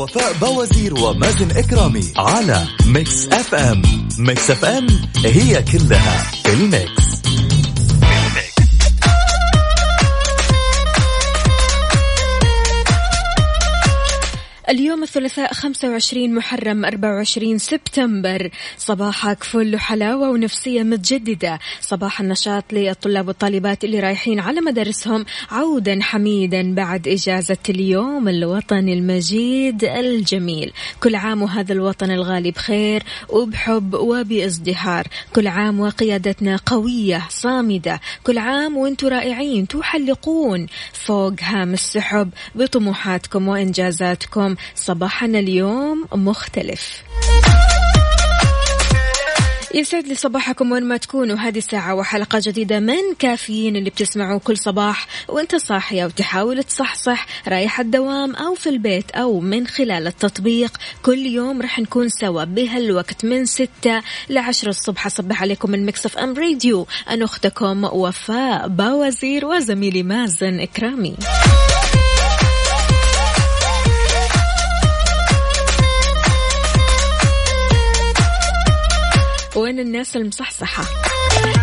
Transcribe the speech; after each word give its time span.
وفاء 0.00 0.32
بوازير 0.40 0.94
ومازن 0.94 1.50
إكرامي 1.50 2.12
على 2.16 2.64
Mix 2.86 3.28
FM 3.28 3.82
Mix 4.18 4.50
FM 4.50 4.86
هي 5.24 5.62
كلها 5.62 6.30
ال 6.46 6.59
mix. 6.59 7.09
الثلاثاء 15.10 15.52
25 15.52 16.34
محرم 16.34 16.84
24 16.84 17.58
سبتمبر. 17.58 18.50
صباحك 18.78 19.44
فل 19.44 19.78
حلاوة 19.78 20.30
ونفسية 20.30 20.82
متجددة. 20.82 21.58
صباح 21.80 22.20
النشاط 22.20 22.72
للطلاب 22.72 23.28
والطالبات 23.28 23.84
اللي 23.84 24.00
رايحين 24.00 24.40
على 24.40 24.60
مدارسهم. 24.60 25.26
عودا 25.50 25.98
حميدا 26.02 26.74
بعد 26.74 27.08
إجازة 27.08 27.56
اليوم 27.68 28.28
الوطني 28.28 28.92
المجيد 28.92 29.84
الجميل. 29.84 30.72
كل 31.02 31.14
عام 31.14 31.42
وهذا 31.42 31.72
الوطن 31.72 32.10
الغالي 32.10 32.50
بخير 32.50 33.02
وبحب 33.28 33.94
وبازدهار. 33.94 35.06
كل 35.34 35.46
عام 35.46 35.80
وقيادتنا 35.80 36.56
قوية 36.66 37.22
صامدة. 37.28 38.00
كل 38.24 38.38
عام 38.38 38.76
وأنتم 38.76 39.08
رائعين 39.08 39.68
تحلقون 39.68 40.66
فوق 40.92 41.34
هام 41.40 41.72
السحب 41.72 42.30
بطموحاتكم 42.54 43.48
وإنجازاتكم. 43.48 44.56
صباحنا 45.00 45.38
اليوم 45.38 46.04
مختلف. 46.12 47.02
يسعد 49.74 50.06
لي 50.06 50.14
صباحكم 50.14 50.72
وين 50.72 50.84
ما 50.84 50.96
تكونوا. 50.96 51.36
هذه 51.36 51.58
الساعة 51.58 51.94
وحلقة 51.94 52.40
جديدة 52.42 52.80
من 52.80 53.14
كافيين 53.18 53.76
اللي 53.76 53.90
بتسمعوا 53.90 54.38
كل 54.38 54.58
صباح 54.58 55.06
وانت 55.28 55.56
صاحية 55.56 56.04
وتحاول 56.04 56.62
تصحصح 56.62 57.26
رايح 57.48 57.80
الدوام 57.80 58.34
أو 58.34 58.54
في 58.54 58.68
البيت 58.68 59.10
أو 59.10 59.40
من 59.40 59.66
خلال 59.66 60.06
التطبيق. 60.06 60.76
كل 61.02 61.18
يوم 61.18 61.62
رح 61.62 61.78
نكون 61.78 62.08
سوا 62.08 62.44
بهالوقت 62.44 63.24
من 63.24 63.46
ستة 63.46 64.02
لعشرة 64.30 64.70
الصبح. 64.70 65.06
أصبح 65.06 65.42
عليكم 65.42 65.70
من 65.70 65.86
مكسف 65.86 66.18
أم 66.18 66.34
راديو. 66.34 66.86
أنا 67.10 67.24
أختكم 67.24 67.84
وفاء 67.84 68.68
باوزير 68.68 69.46
وزميلي 69.46 70.02
مازن 70.02 70.60
إكرامي. 70.60 71.16
وين 79.60 79.78
الناس 79.78 80.16
المصحصحة؟ 80.16 80.84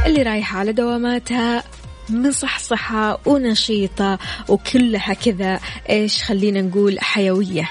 اللي 0.05 0.23
رايحة 0.23 0.59
على 0.59 0.71
دواماتها 0.71 1.63
مصحصحة 2.09 3.19
ونشيطة 3.25 4.19
وكلها 4.49 5.13
كذا. 5.13 5.59
إيش 5.89 6.23
خلينا 6.23 6.61
نقول؟ 6.61 6.99
حيوية. 6.99 7.69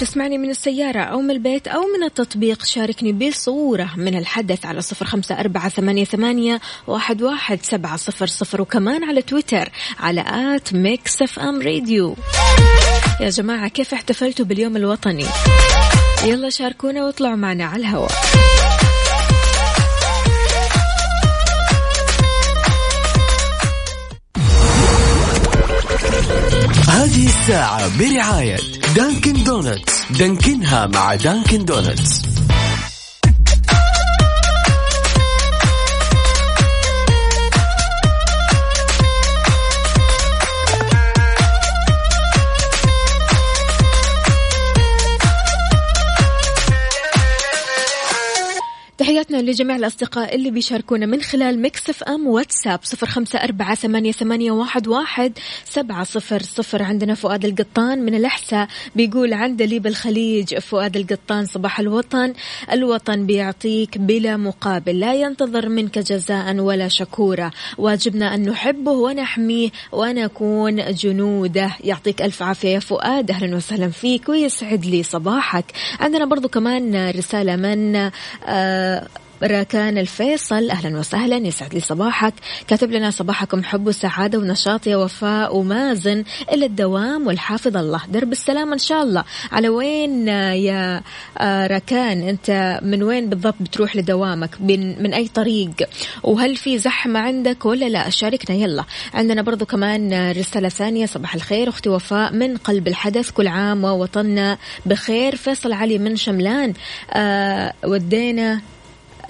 تسمعني 0.00 0.38
من 0.38 0.50
السيارة 0.50 1.00
أو 1.00 1.20
من 1.20 1.30
البيت 1.30 1.68
أو 1.68 1.80
من 1.80 2.04
التطبيق. 2.04 2.64
شاركني 2.64 3.12
بصورة 3.12 3.90
من 3.96 4.18
الحدث 4.18 4.66
على 4.66 4.80
صفر 4.80 5.06
خمسة 5.06 5.40
أربعة 5.40 5.68
ثمانية, 5.68 6.04
ثمانية 6.04 6.60
واحد, 6.86 7.22
واحد 7.22 7.58
سبعة 7.62 7.96
صفر 7.96 8.26
صفر 8.26 8.62
وكمان 8.62 9.04
على 9.04 9.22
تويتر 9.22 9.68
على 10.00 10.24
at 10.28 10.74
Mix 10.74 11.22
FM 11.22 11.62
Radio. 11.62 12.16
يا 13.20 13.30
جماعة 13.30 13.68
كيف 13.68 13.94
احتفلتوا 13.94 14.44
باليوم 14.44 14.76
الوطني؟ 14.76 15.26
يلا 16.24 16.50
شاركونا 16.50 17.04
واطلعوا 17.04 17.36
معنا 17.36 17.64
على 17.64 17.80
الهواء. 17.80 18.12
هذه 26.88 27.26
الساعة 27.26 27.98
برعاية 27.98 28.56
Dunkin' 28.96 29.44
Donuts. 29.44 30.02
دانكنها 30.10 30.86
مع 30.86 31.14
Dunkin' 31.14 31.64
Donuts. 31.64 32.22
لجميع 49.40 49.76
الأصدقاء 49.76 50.34
اللي 50.34 50.50
بيشاركونا 50.50 51.06
من 51.06 51.22
خلال 51.22 51.62
Mix 51.62 51.90
FM 51.90 52.26
واتساب 52.26 52.80
صفر 52.82 53.06
خمسة 53.06 53.38
أربعة 53.38 53.74
ثمانية, 53.74 54.12
ثمانية 54.12 54.50
واحد, 54.50 54.88
واحد 54.88 55.32
سبعة 55.64 56.04
صفر 56.04 56.42
صفر. 56.42 56.82
عندنا 56.82 57.14
فؤاد 57.14 57.44
القطان 57.44 57.98
من 57.98 58.14
الأحساء 58.14 58.68
بيقول 58.96 59.32
عندلي 59.32 59.78
بالخليج 59.78 60.58
فؤاد 60.58 60.96
القطان 60.96 61.46
صباح 61.46 61.80
الوطن. 61.80 62.32
الوطن 62.72 63.26
بيعطيك 63.26 63.98
بلا 63.98 64.36
مقابل 64.36 65.00
لا 65.00 65.14
ينتظر 65.14 65.68
منك 65.68 65.98
جزاء 65.98 66.56
ولا 66.56 66.88
شكورة. 66.88 67.50
واجبنا 67.78 68.34
أن 68.34 68.48
نحبه 68.48 68.92
ونحميه 68.92 69.70
ونكون 69.92 70.94
جنوده. 70.94 71.70
يعطيك 71.84 72.22
ألف 72.22 72.42
عافية 72.42 72.68
يا 72.68 72.78
فؤاد 72.78 73.30
أهلا 73.30 73.56
وسهلا 73.56 73.88
فيك 73.88 74.28
ويسعد 74.28 74.84
لي 74.84 75.02
صباحك. 75.02 75.64
عندنا 76.00 76.24
برضو 76.24 76.48
كمان 76.48 77.10
رسالة 77.10 77.56
من 77.56 78.10
آه 78.46 79.06
راكان 79.42 79.98
الفيصل. 79.98 80.70
أهلا 80.70 80.98
وسهلا 80.98 81.36
يسعد 81.36 81.74
لي 81.74 81.80
صباحك. 81.80 82.34
كاتب 82.68 82.90
لنا 82.90 83.10
صباحكم 83.10 83.64
حب 83.64 83.86
وسعاده 83.86 84.38
ونشاط 84.38 84.86
يا 84.86 84.96
وفاء 84.96 85.56
ومازن. 85.56 86.24
إلى 86.52 86.66
الدوام 86.66 87.26
والحافظ 87.26 87.76
الله. 87.76 88.00
درب 88.08 88.32
السلام 88.32 88.72
إن 88.72 88.78
شاء 88.78 89.02
الله. 89.02 89.24
على 89.52 89.68
وين 89.68 90.28
يا 90.28 91.02
راكان؟ 91.40 92.28
أنت 92.28 92.80
من 92.82 93.02
وين 93.02 93.28
بالضبط 93.28 93.54
بتروح 93.60 93.96
لدوامك؟ 93.96 94.50
من, 94.60 95.02
من 95.02 95.14
أي 95.14 95.28
طريق؟ 95.28 95.72
وهل 96.22 96.56
في 96.56 96.78
زحمة 96.78 97.20
عندك 97.20 97.66
ولا 97.66 97.88
لا؟ 97.88 98.10
شاركنا. 98.10 98.56
يلا. 98.56 98.84
عندنا 99.14 99.42
برضو 99.42 99.66
كمان 99.66 100.30
رسالة 100.30 100.68
ثانية. 100.68 101.06
صباح 101.06 101.34
الخير 101.34 101.68
أختي 101.68 101.88
وفاء. 101.88 102.32
من 102.32 102.56
قلب 102.56 102.88
الحدث 102.88 103.30
كل 103.30 103.48
عام 103.48 103.84
ووطننا 103.84 104.58
بخير. 104.86 105.36
فيصل 105.36 105.72
علي 105.72 105.98
من 105.98 106.16
شملان. 106.16 106.72
آه 107.12 107.72
ودينا 107.84 108.60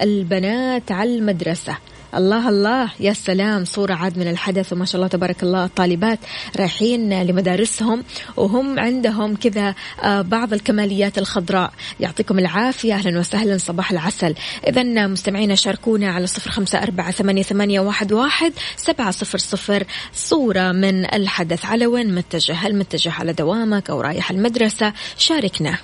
البنات 0.01 0.91
على 0.91 1.15
المدرسة. 1.15 1.77
الله 2.15 2.49
الله 2.49 2.91
يا 2.99 3.13
سلام 3.13 3.65
صورة 3.65 3.93
عاد 3.93 4.17
من 4.17 4.27
الحدث 4.27 4.73
وما 4.73 4.85
شاء 4.85 4.95
الله 4.95 5.07
تبارك 5.07 5.43
الله 5.43 5.65
الطالبات 5.65 6.19
رايحين 6.57 7.23
لمدارسهم 7.23 8.03
وهم 8.37 8.79
عندهم 8.79 9.35
كذا 9.35 9.75
بعض 10.05 10.53
الكماليات 10.53 11.17
الخضراء. 11.17 11.71
يعطيكم 11.99 12.39
العافية 12.39 12.93
أهلا 12.93 13.19
وسهلا 13.19 13.57
صباح 13.57 13.91
العسل. 13.91 14.35
إذا 14.67 15.07
مستمعينا 15.07 15.55
شاركونا 15.55 16.11
على 16.11 16.27
صفر 16.27 16.51
خمسة 16.51 16.83
أربعة 16.83 17.11
ثمانية, 17.11 17.79
واحد 18.11 18.53
سبعة 18.75 19.11
صفر 19.11 19.37
صفر 19.37 19.83
صورة 20.13 20.71
من 20.71 21.05
الحدث. 21.13 21.65
على 21.65 21.85
وين 21.85 22.15
متجه؟ 22.15 22.53
هل 22.53 22.75
متجه 22.75 23.11
على 23.11 23.33
دوامك 23.33 23.89
أو 23.89 24.01
رايح 24.01 24.31
المدرسة؟ 24.31 24.93
شاركنا. 25.17 25.77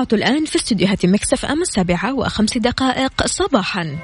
الساعة 0.00 0.18
الآن 0.20 0.44
في 0.44 0.56
استديوهات 0.56 1.06
مكسف 1.06 1.44
أم 1.44 1.62
السابعة 1.62 2.14
وخمس 2.14 2.58
دقائق 2.58 3.26
صباحا. 3.26 3.96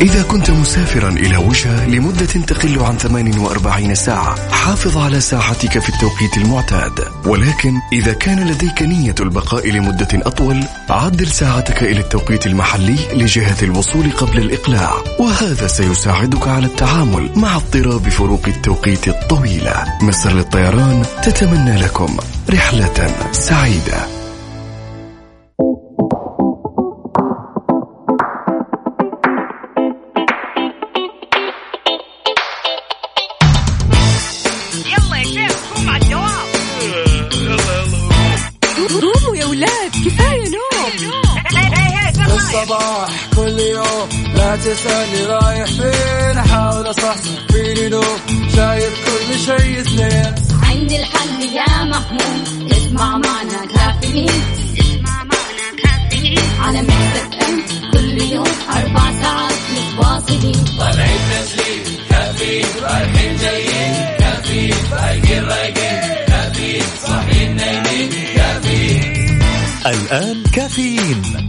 إذا 0.00 0.22
كنت 0.22 0.50
مسافرا 0.50 1.08
إلى 1.08 1.36
وجهة 1.36 1.86
لمدة 1.86 2.26
تقل 2.26 2.78
عن 2.78 2.98
48 2.98 3.94
ساعة 3.94 4.50
حافظ 4.50 4.98
على 4.98 5.20
ساعتك 5.20 5.78
في 5.78 5.88
التوقيت 5.88 6.36
المعتاد. 6.36 7.04
ولكن 7.26 7.74
إذا 7.92 8.12
كان 8.12 8.48
لديك 8.48 8.82
نية 8.82 9.14
البقاء 9.20 9.70
لمدة 9.70 10.08
أطول 10.12 10.64
عدل 10.90 11.26
ساعتك 11.26 11.82
إلى 11.82 12.00
التوقيت 12.00 12.46
المحلي 12.46 12.96
لجهة 13.12 13.56
الوصول 13.62 14.10
قبل 14.10 14.38
الإقلاع. 14.38 14.92
وهذا 15.20 15.66
سيساعدك 15.66 16.48
على 16.48 16.66
التعامل 16.66 17.30
مع 17.36 17.56
اضطراب 17.56 18.08
فروق 18.08 18.42
التوقيت 18.48 19.08
الطويلة. 19.08 19.84
مصر 20.02 20.32
للطيران 20.32 21.02
تتمنى 21.22 21.76
لكم 21.76 22.16
رحلة 22.50 23.30
سعيدة. 23.32 24.13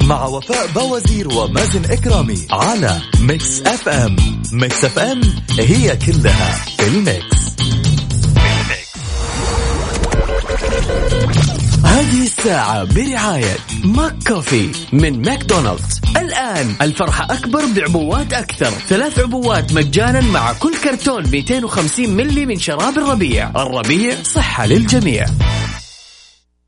مع 0.06 0.26
وفاء 0.26 0.68
بوازير 0.68 1.34
ومازن 1.34 1.86
إكرامي 1.92 2.48
على 2.52 3.02
Mix 3.20 3.62
FM. 3.62 4.16
Mix 4.52 4.86
FM 4.86 5.22
هي 5.60 5.96
كلها 5.96 6.52
في 6.78 6.88
ال 6.88 7.01
mix. 7.01 7.56
هذه 11.86 12.24
الساعة 12.24 12.84
برعاية 12.84 13.58
McCafé 13.84 14.72
من 14.94 15.22
ماكدونالدز. 15.22 16.02
الآن 16.18 16.76
الفرحة 16.82 17.34
أكبر 17.34 17.66
بعبوات 17.76 18.34
أكثر. 18.34 18.70
ثلاث 18.70 19.20
عبوات 19.20 19.74
مجانا 19.74 20.22
مع 20.22 20.54
كل 20.54 20.78
كرتون 20.84 21.28
250 21.28 22.10
ملي 22.10 22.46
من 22.46 22.60
شراب 22.60 22.98
الربيع. 22.98 23.50
الربيع 23.50 24.24
صحة 24.24 24.66
للجميع. 24.66 25.26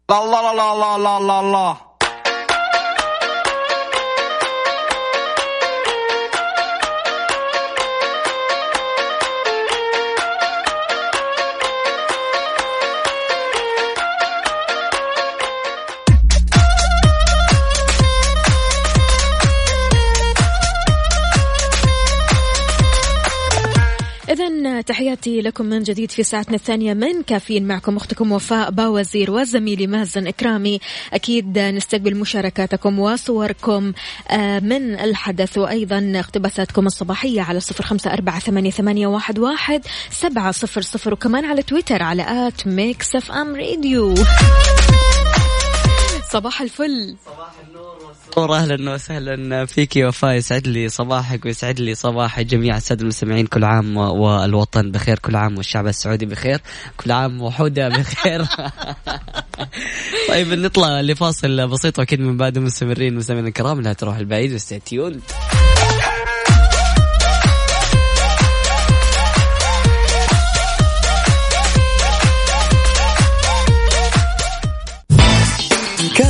الله 0.10 0.52
الله 0.52 0.74
الله 0.74 0.96
الله 0.96 1.18
الله 1.18 1.40
الله 1.40 1.87
تحياتي 24.82 25.42
لكم 25.42 25.66
من 25.66 25.84
جديد 25.84 26.12
في 26.12 26.24
ساعتنا 26.24 26.56
الثانية 26.56 26.94
من 26.94 27.24
كافيين 27.24 27.68
معكم 27.68 27.98
أختكم 27.98 28.32
وفاء 28.32 28.72
باوزير 28.72 29.32
وزميلي 29.32 29.88
مازن 29.88 30.28
إكرامي. 30.28 30.80
أكيد 31.14 31.60
نستقبل 31.60 32.16
مشاركاتكم 32.16 33.00
وصوركم 33.00 33.94
آه، 34.30 34.60
من 34.60 35.00
الحدث 35.00 35.58
وأيضا 35.58 36.12
اقتباساتكم 36.16 36.88
الصباحية 36.88 37.42
على 37.42 37.60
صفر 37.60 37.84
خمسة 37.84 38.14
أربعة 38.14 38.40
ثمانية, 38.40 39.08
واحد, 39.08 39.82
سبعة 40.10 40.52
صفر 40.52 40.82
صفر 40.82 41.14
وكمان 41.14 41.46
على 41.46 41.64
تويتر 41.64 42.04
على 42.04 42.48
at 42.48 42.68
Mix 42.68 43.16
FM 43.16 43.56
Radio. 43.56 44.16
صباح 46.32 46.62
الفل. 46.62 47.16
نور 48.38 48.56
أهلا 48.56 48.94
وسهلا 48.94 49.66
فيك 49.66 49.96
يا 49.96 50.08
وفاء. 50.08 50.36
يسعد 50.36 50.68
لي 50.68 50.90
صباحك 50.90 51.46
ويسعد 51.46 51.80
لي 51.80 51.96
صباح 51.96 52.42
جميع 52.42 52.78
السادة 52.78 53.02
المستمعين 53.02 53.46
كل 53.46 53.64
عام 53.64 53.98
والوطن 53.98 54.92
بخير 54.92 55.20
كل 55.20 55.36
عام 55.36 55.58
والشعب 55.58 55.88
السعودي 55.88 56.26
بخير 56.26 56.62
كل 56.98 57.12
عام 57.12 57.42
وحوده 57.42 57.90
بخير. 57.90 58.46
طيب 60.30 60.54
نطلع 60.54 61.02
لفاصل 61.02 61.68
بسيط 61.68 62.00
وأكيد 62.00 62.20
من 62.20 62.38
بعد 62.38 62.58
مستمرين 62.60 63.16
مستمعين 63.16 63.48
الكرام. 63.48 63.82
لا 63.82 63.94
تروح 63.94 64.18
البعيد 64.18 64.54
و 64.54 64.61
stay 64.61 64.88
tuned 64.88 65.22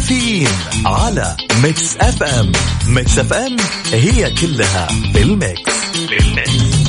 كافيين 0.07 0.47
على 0.85 1.37
Mix 1.63 1.97
FM 1.97 2.51
Mix 2.87 3.19
FM 3.19 3.57
هي 3.93 4.31
كلها 4.31 4.87
في 4.87 5.21
ال 5.21 5.34
mix 5.34 5.73
في 5.91 6.19
ال 6.19 6.36
mix 6.36 6.87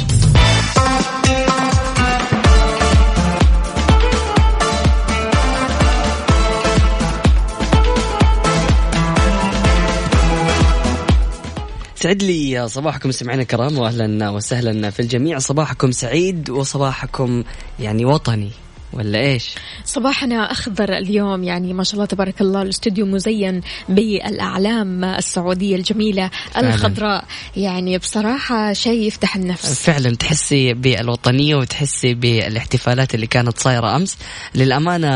سعد 11.95 12.23
لي 12.23 12.69
صباحكم 12.69 13.11
سمعنا 13.11 13.43
الكرام 13.43 13.79
واهلا 13.79 14.31
وسهلا 14.31 14.91
في 14.91 15.01
الجميع. 15.01 15.39
صباحكم 15.39 15.91
سعيد 15.91 16.51
وصباحكم 16.51 17.45
يعني 17.81 18.05
وطني. 18.05 18.51
ولا 18.93 19.19
إيش؟ 19.19 19.55
صباحنا 19.85 20.53
أخضر 20.53 20.99
اليوم 20.99 21.45
يعني 21.45 21.73
ما 21.73 21.85
شاء 21.85 21.95
الله 21.95 22.07
تبارك 22.07 22.41
الله 22.41 22.63
الاستوديو 22.63 23.07
مزين 23.07 23.61
بالأعلام 23.89 25.05
السعودية 25.05 25.77
الجميلة 25.77 26.31
الخضراء. 26.57 27.25
يعني 27.57 27.99
بصراحة 27.99 28.73
شيء 28.73 29.07
يفتح 29.07 29.37
النفس. 29.37 29.83
فعلا 29.83 30.17
تحسي 30.17 30.75
بالوطنية 30.75 31.57
وتحسي 31.57 32.15
بالاحتفالات 32.15 33.15
اللي 33.15 33.27
كانت 33.27 33.59
صايرة 33.59 33.97
أمس. 33.97 34.19
للأمانة 34.55 35.09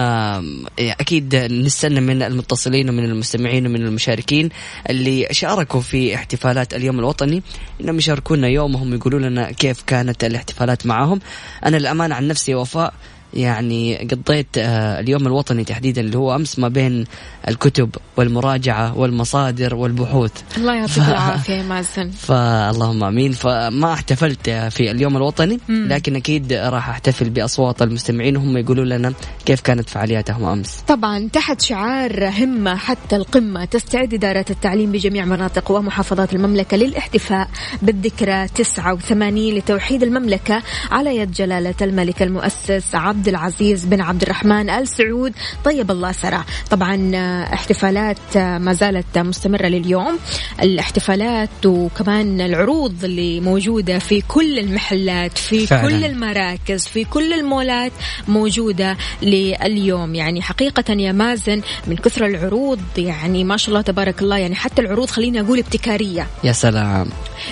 أكيد 0.78 1.36
نستنى 1.36 2.00
من 2.00 2.22
المتصلين 2.22 2.88
ومن 2.88 3.04
المستمعين 3.04 3.66
ومن 3.66 3.82
المشاركين 3.82 4.48
اللي 4.90 5.28
شاركوا 5.30 5.80
في 5.80 6.14
احتفالات 6.14 6.74
اليوم 6.74 6.98
الوطني 6.98 7.42
إنهم 7.80 7.98
يشاركونا 7.98 8.48
يومهم 8.48 8.94
يقولوا 8.94 9.20
لنا 9.20 9.50
كيف 9.50 9.82
كانت 9.86 10.24
الاحتفالات 10.24 10.86
معهم. 10.86 11.20
أنا 11.66 11.76
الامانه 11.76 12.14
عن 12.14 12.28
نفسي 12.28 12.54
وفاء 12.54 12.94
يعني 13.34 13.96
قضيت 13.96 14.46
آه، 14.58 15.00
اليوم 15.00 15.26
الوطني 15.26 15.64
تحديدا 15.64 16.00
اللي 16.00 16.18
هو 16.18 16.34
أمس 16.34 16.58
ما 16.58 16.68
بين 16.68 17.04
الكتب 17.48 17.90
والمراجعة 18.16 18.98
والمصادر 18.98 19.74
والبحوث. 19.74 20.32
الله 20.56 20.74
يعطيك 20.74 20.98
العافية 20.98 21.62
مازن. 21.62 22.10
فاللهم 22.28 23.04
آمين. 23.04 23.32
فما 23.32 23.92
احتفلت 23.92 24.50
في 24.50 24.90
اليوم 24.90 25.16
الوطني. 25.16 25.58
لكن 25.68 26.16
أكيد 26.16 26.52
راح 26.52 26.88
أحتفل 26.88 27.30
بأصوات 27.30 27.82
المستمعين. 27.82 28.36
وهم 28.36 28.56
يقولوا 28.56 28.84
لنا 28.84 29.12
كيف 29.46 29.60
كانت 29.60 29.88
فعالياتهم 29.88 30.44
أمس. 30.44 30.76
طبعا 30.88 31.28
تحت 31.32 31.60
شعار 31.60 32.28
همة 32.28 32.76
حتى 32.76 33.16
القمة 33.16 33.64
تستعد 33.64 34.14
إدارة 34.14 34.44
التعليم 34.50 34.92
بجميع 34.92 35.24
مناطق 35.24 35.70
ومحافظات 35.70 36.34
المملكة 36.34 36.76
للاحتفاء 36.76 37.48
بالذكرى 37.82 38.48
89 38.48 39.54
لتوحيد 39.54 40.02
المملكة 40.02 40.62
على 40.90 41.16
يد 41.16 41.32
جلالة 41.32 41.74
الملك 41.82 42.22
المؤسس 42.22 42.94
عبد 42.94 43.21
العزيز 43.28 43.84
بن 43.84 44.00
عبد 44.00 44.22
الرحمن 44.22 44.70
آل 44.70 44.88
سعود. 44.88 45.32
طيب 45.64 45.90
الله 45.90 46.12
سرى 46.12 46.44
طبعا 46.70 47.10
آه، 47.14 47.54
احتفالات 47.54 48.36
آه، 48.36 48.58
ما 48.58 48.72
زالت 48.72 49.18
مستمرة 49.18 49.66
لليوم. 49.66 50.18
الاحتفالات 50.62 51.66
وكمان 51.66 52.40
العروض 52.40 53.04
اللي 53.04 53.40
موجودة 53.40 53.98
في 53.98 54.20
كل 54.28 54.58
المحلات 54.58 55.38
في 55.38 55.66
فعلاً. 55.66 55.88
كل 55.88 56.04
المراكز 56.04 56.86
في 56.86 57.04
كل 57.04 57.32
المولات 57.32 57.92
موجودة 58.28 58.96
لليوم. 59.22 60.14
يعني 60.14 60.42
حقيقة 60.42 60.92
يا 60.92 61.12
مازن 61.12 61.60
من 61.86 61.96
كثر 61.96 62.26
العروض 62.26 62.80
يعني 62.98 63.44
ما 63.44 63.56
شاء 63.56 63.68
الله 63.68 63.80
تبارك 63.80 64.22
الله 64.22 64.36
يعني 64.36 64.54
حتى 64.54 64.82
العروض 64.82 65.10
خليني 65.10 65.40
أقول 65.40 65.58
ابتكارية. 65.58 66.26
يا 66.44 66.52
سلام. 66.52 67.06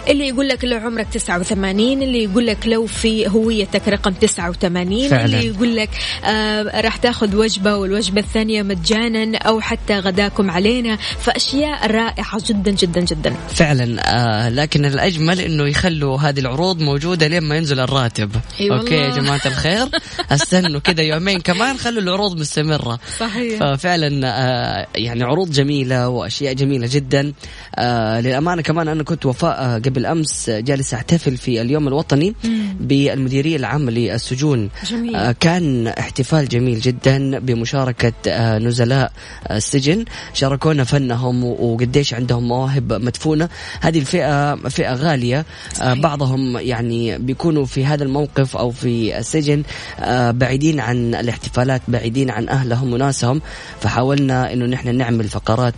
اللي 0.09 0.29
يقول 0.29 0.49
لك 0.49 0.65
لو 0.65 0.79
عمرك 0.79 1.07
89 1.13 2.03
اللي 2.03 2.25
يقول 2.25 2.47
لك 2.47 2.67
لو 2.67 2.87
في 2.87 3.29
هويتك 3.29 3.89
رقم 3.89 4.13
89 4.13 5.09
فعلاً. 5.09 5.25
اللي 5.25 5.47
تقول 5.61 5.77
لك 5.77 5.91
آه 6.25 6.81
راح 6.81 6.97
تاخذ 6.97 7.37
وجبة 7.37 7.77
والوجبة 7.77 8.21
الثانية 8.21 8.63
مجانا 8.63 9.39
أو 9.39 9.61
حتى 9.61 9.99
غداكم 9.99 10.51
علينا. 10.51 10.97
فأشياء 10.97 11.91
رائعة 11.91 12.43
جدا 12.47 12.71
جدا 12.71 13.01
جدا. 13.01 13.35
فعلا 13.49 14.01
آه 14.05 14.49
لكن 14.49 14.85
الأجمل 14.85 15.41
أنه 15.41 15.67
يخلوا 15.69 16.19
هذه 16.19 16.41
العروض 16.41 16.83
موجودة 16.83 17.27
لين 17.27 17.43
ما 17.43 17.57
ينزل 17.57 17.81
الراتب. 17.81 18.31
أي 18.61 18.71
أوكي 18.71 18.95
يا. 18.95 19.11
جماعة 19.11 19.41
الخير. 19.47 19.89
أستنوا 20.31 20.81
كذا 20.81 21.03
يومين 21.03 21.41
كمان 21.41 21.77
خلوا 21.77 22.03
العروض 22.03 22.41
مستمرة. 22.41 22.99
صحيح. 23.19 23.61
ففعلا 23.61 24.21
آه، 24.25 24.87
يعني 24.95 25.23
عروض 25.23 25.51
جميلة 25.51 26.09
وأشياء 26.09 26.53
جميلة 26.53 26.89
جدا. 26.91 27.33
آه، 27.75 28.21
للأمانة 28.21 28.63
كمان 28.63 28.89
أنا 28.89 29.03
كنت 29.03 29.27
وفاء 29.27 29.59
آه، 29.61 29.79
قبل 29.79 30.07
أمس 30.07 30.51
جالس 30.51 30.95
أحتفل 30.95 31.37
في 31.37 31.61
اليوم 31.61 31.89
الوطني. 31.89 32.35
بالمديرية 32.81 33.57
العامة 33.57 33.91
للسجون. 33.91 34.71
جميل. 34.87 35.17
آه، 35.17 35.33
كان 35.41 35.87
احتفال 35.87 36.49
جميل 36.49 36.81
جدا 36.81 37.39
بمشاركة 37.39 38.13
آه، 38.29 38.59
نزلاء 38.59 39.13
السجن. 39.51 40.05
شاركونا 40.35 40.85
فنهم 40.85 41.45
وقديش 41.45 42.15
عندهم 42.15 42.49
مواهب 42.49 42.93
مدفونة. 42.93 43.49
هذه 43.81 43.99
الفئة 43.99 44.55
فئة 44.55 44.95
غالية. 44.95 45.45
آه، 45.83 45.95
بعضهم 45.95 46.59
يعني 46.59 47.19
بيكونوا 47.19 47.65
في 47.65 47.85
هذا 47.85 48.05
الموقف 48.05 48.57
أو 48.57 48.71
في 48.71 49.19
السجن 49.19 49.63
بعيدين 50.31 50.81
عن 50.81 51.15
الاحتفالات 51.15 51.83
بعيدين 51.89 52.31
عن 52.31 52.49
أهلهم 52.49 52.93
وناسهم. 52.93 53.41
فحاولنا 53.81 54.53
إنه 54.53 54.67
نحن 54.67 54.95
نعمل 54.95 55.29
فقرات 55.29 55.75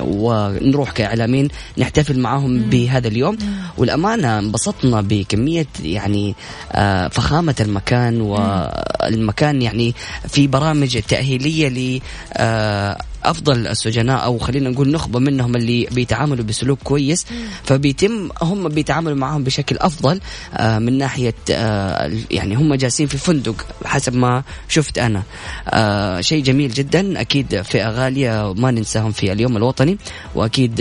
ونروح 0.00 0.90
كإعلاميين 0.90 1.48
نحتفل 1.78 2.18
معاهم 2.18 2.58
بهذا 2.58 3.08
اليوم. 3.08 3.38
والأمانة 3.78 4.38
انبسطنا 4.38 5.00
بكمية 5.00 5.66
يعني 5.92 6.34
آه، 6.72 7.08
فخامة 7.08 7.56
المكان 7.60 8.20
والمكان 8.20 9.62
يعني 9.62 9.94
في 10.28 10.46
برامج 10.46 10.98
تأهيلية 10.98 12.00
آه، 12.32 12.98
أفضل 13.24 13.66
السجناء 13.66 14.24
أو 14.24 14.38
خلينا 14.38 14.70
نقول 14.70 14.90
نخبة 14.90 15.18
منهم 15.18 15.56
اللي 15.56 15.88
بيتعاملوا 15.92 16.44
بسلوك 16.44 16.78
كويس. 16.84 17.26
فبيتم 17.64 18.28
هم 18.42 18.68
بيتعاملوا 18.68 19.16
معهم 19.16 19.44
بشكل 19.44 19.76
أفضل 19.76 20.20
آه، 20.54 20.78
من 20.78 20.98
ناحية 20.98 21.34
آه، 21.50 22.12
يعني 22.30 22.54
هم 22.54 22.74
جالسين 22.74 23.06
في 23.06 23.18
فندق 23.18 23.66
حسب 23.84 24.14
ما 24.14 24.42
شفت 24.68 24.98
أنا. 24.98 25.22
آه، 25.68 26.20
شيء 26.20 26.42
جميل 26.42 26.70
جدا. 26.70 27.20
أكيد 27.20 27.62
فئة 27.62 27.90
غالية 27.90 28.52
ما 28.52 28.70
ننساهم 28.70 29.12
في 29.12 29.32
اليوم 29.32 29.56
الوطني 29.56 29.98
وأكيد 30.34 30.74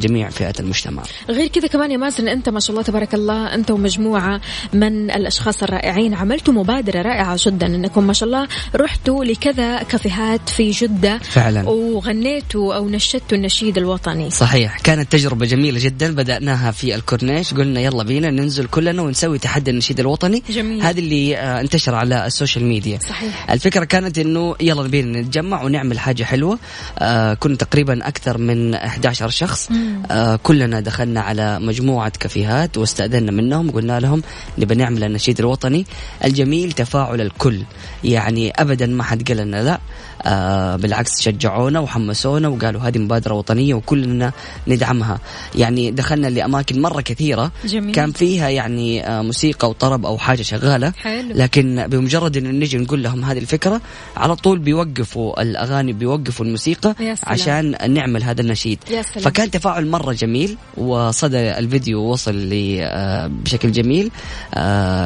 جميع 0.00 0.30
فئات 0.30 0.60
المجتمع. 0.60 1.02
غير 1.28 1.46
كذا 1.48 1.66
كمان 1.66 1.90
يا 1.90 1.96
مازن 1.96 2.28
أنت 2.28 2.48
ما 2.48 2.60
شاء 2.60 2.70
الله 2.70 2.82
تبارك 2.82 3.14
الله 3.14 3.54
أنت 3.54 3.70
ومجموعة 3.70 4.40
من 4.72 5.10
الأشخاص 5.10 5.62
الرائعين 5.62 6.14
عملتوا 6.14 6.54
مبادرة 6.54 7.02
رائعة 7.02 7.36
جدا 7.46 7.66
إنكم 7.66 8.06
ما 8.06 8.12
شاء 8.12 8.26
الله 8.26 8.48
رحتوا 8.76 9.24
لكذا 9.24 9.82
كافيهات 9.82 10.48
في 10.48 10.70
جدة. 10.70 11.18
فعلا. 11.18 11.68
وغنيتوا 11.84 12.74
أو 12.74 12.88
نشدتوا 12.88 13.38
النشيد 13.38 13.78
الوطني. 13.78 14.30
صحيح. 14.30 14.78
كانت 14.78 15.12
تجربة 15.12 15.46
جميلة 15.46 15.80
جدا. 15.84 16.14
بدأناها 16.14 16.70
في 16.70 16.94
الكورنيش. 16.94 17.54
قلنا 17.54 17.80
يلا 17.80 18.02
بينا 18.02 18.30
ننزل 18.30 18.66
كلنا 18.66 19.02
ونسوي 19.02 19.38
تحدي 19.38 19.70
النشيد 19.70 20.00
الوطني. 20.00 20.42
جميل. 20.50 20.82
هذا 20.82 20.98
اللي 20.98 21.36
آه، 21.36 21.60
انتشر 21.60 21.94
على 21.94 22.26
ال 22.26 22.31
social 22.31 22.64
media. 22.64 22.98
صحيح. 23.08 23.50
الفكرة 23.50 23.84
كانت 23.84 24.18
إنه 24.18 24.54
يلا 24.60 24.82
بينا 24.82 25.20
نتجمع 25.20 25.62
ونعمل 25.62 25.98
حاجة 25.98 26.24
حلوة. 26.24 26.58
آه 26.98 27.34
كنا 27.34 27.56
تقريبا 27.56 28.08
أكثر 28.08 28.38
من 28.38 28.74
11 28.74 29.28
شخص. 29.30 29.68
آه 30.10 30.36
كلنا 30.42 30.80
دخلنا 30.80 31.20
على 31.20 31.58
مجموعة 31.58 32.12
كافيهات 32.20 32.78
واستأذنا 32.78 33.32
منهم. 33.32 33.68
وقلنا 33.68 34.00
لهم 34.00 34.22
نبى 34.58 34.74
نعمل 34.74 35.04
النشيد 35.04 35.38
الوطني. 35.38 35.86
الجميل 36.24 36.72
تفاعل 36.72 37.20
الكل. 37.20 37.62
يعني 38.04 38.50
أبدا 38.50 38.86
ما 38.86 39.02
حد 39.02 39.28
قال 39.28 39.36
لنا 39.36 39.62
لا. 39.62 39.80
آه 40.26 40.76
بالعكس 40.76 41.20
شجعونا 41.20 41.80
وحمسونا 41.80 42.48
وقالوا 42.48 42.80
هذه 42.80 42.98
مبادرة 42.98 43.34
وطنية 43.34 43.74
وكلنا 43.74 44.32
ندعمها 44.68 45.18
يعني 45.54 45.90
دخلنا 45.90 46.26
لأماكن 46.26 46.82
مرة 46.82 47.00
كثيرة 47.00 47.52
جميل. 47.64 47.94
كان 47.94 48.12
فيها 48.12 48.48
يعني 48.48 49.08
آه 49.08 49.22
موسيقى 49.22 49.68
وطرب 49.70 50.06
أو 50.06 50.18
حاجة 50.18 50.42
شغالة 50.42 50.90
حلو. 50.96 51.28
لكن 51.34 51.86
بمجرد 51.86 52.36
أن 52.36 52.60
نجي 52.60 52.78
نقول 52.78 53.02
لهم 53.02 53.24
هذه 53.24 53.38
الفكرة 53.38 53.80
على 54.16 54.36
طول 54.36 54.58
بيوقفوا 54.58 55.42
الأغاني 55.42 55.92
بيوقفوا 55.92 56.46
الموسيقى. 56.46 56.94
عشان 57.24 57.76
نعمل 57.94 58.22
هذا 58.22 58.40
النشيد. 58.40 58.78
فكان 59.20 59.50
تفاعل 59.50 59.86
مرة 59.86 60.12
جميل 60.12 60.56
وصدى 60.76 61.36
الفيديو 61.58 62.00
وصل 62.00 62.34
لي 62.34 62.84
آه 62.86 63.26
بشكل 63.26 63.72
جميل 63.72 64.10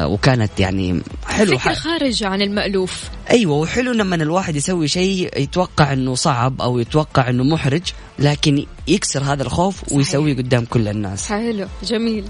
وكانت 0.05 0.59
يعني 0.59 1.01
حلو 1.27 1.57
فكرة 1.57 1.73
ح- 1.73 1.77
خارجة 1.79 2.27
عن 2.27 2.41
المألوف 2.41 3.03
أيوه 3.31 3.53
وحلو 3.57 3.91
لما 3.91 4.15
الواحد 4.15 4.55
يسوي 4.55 4.87
شيء 4.87 5.08
يتوقع 5.11 5.93
إنه 5.93 6.15
صعب 6.15 6.61
أو 6.61 6.79
يتوقع 6.79 7.29
إنه 7.29 7.43
محرج 7.43 7.83
لكن 8.19 8.65
يكسر 8.87 9.23
هذا 9.23 9.43
الخوف 9.43 9.93
ويسويه 9.93 10.37
قدام 10.37 10.65
كل 10.65 10.87
الناس. 10.87 11.29
حلو 11.29 11.67
جميل. 11.83 12.25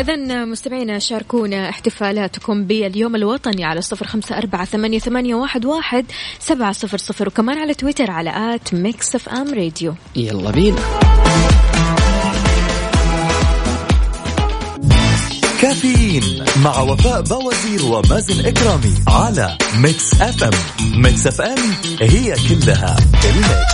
إذا 0.00 0.44
مستمعينا 0.44 0.98
شاركونا 0.98 1.68
احتفالاتكم 1.68 2.64
باليوم 2.64 3.16
الوطني 3.16 3.64
على 3.64 3.82
صفر 3.82 4.06
خمسة 4.06 4.38
أربعة 4.38 4.64
ثمانية, 4.64 4.98
ثمانية 4.98 5.34
واحد, 5.34 5.64
واحد 5.64 6.04
سبعة 6.38 6.72
صفر 6.72 6.98
صفر 6.98 7.28
وكمان 7.28 7.58
على 7.58 7.74
تويتر 7.74 8.10
على 8.10 8.54
at 8.54 8.74
Mix 8.74 9.14
FM 9.14 9.54
Radio. 9.54 9.94
يلا 10.16 10.50
بينا. 10.50 10.80
كافيين 15.60 16.44
مع 16.64 16.80
وفاء 16.80 17.22
بوازير 17.22 17.84
ومازن 17.84 18.46
إكرامي 18.46 18.94
على 19.08 19.58
Mix 19.76 20.14
FM. 20.20 20.50
Mix 21.02 21.26
FM 21.26 21.58
هي 22.00 22.34
كلها 22.48 22.96
ال 23.24 23.33
mix. 23.33 23.70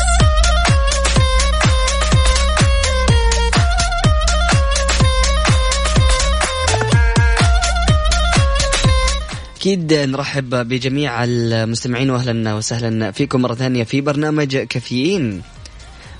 أكيد 9.57 9.95
نرحب 9.95 10.55
بجميع 10.69 11.25
المستمعين 11.25 12.11
واهلا 12.11 12.55
وسهلا 12.55 13.11
فيكم 13.11 13.43
مرة 13.43 13.55
ثانية 13.55 13.85
في 13.85 14.01
برنامج 14.01 14.57
كافيين. 14.57 15.43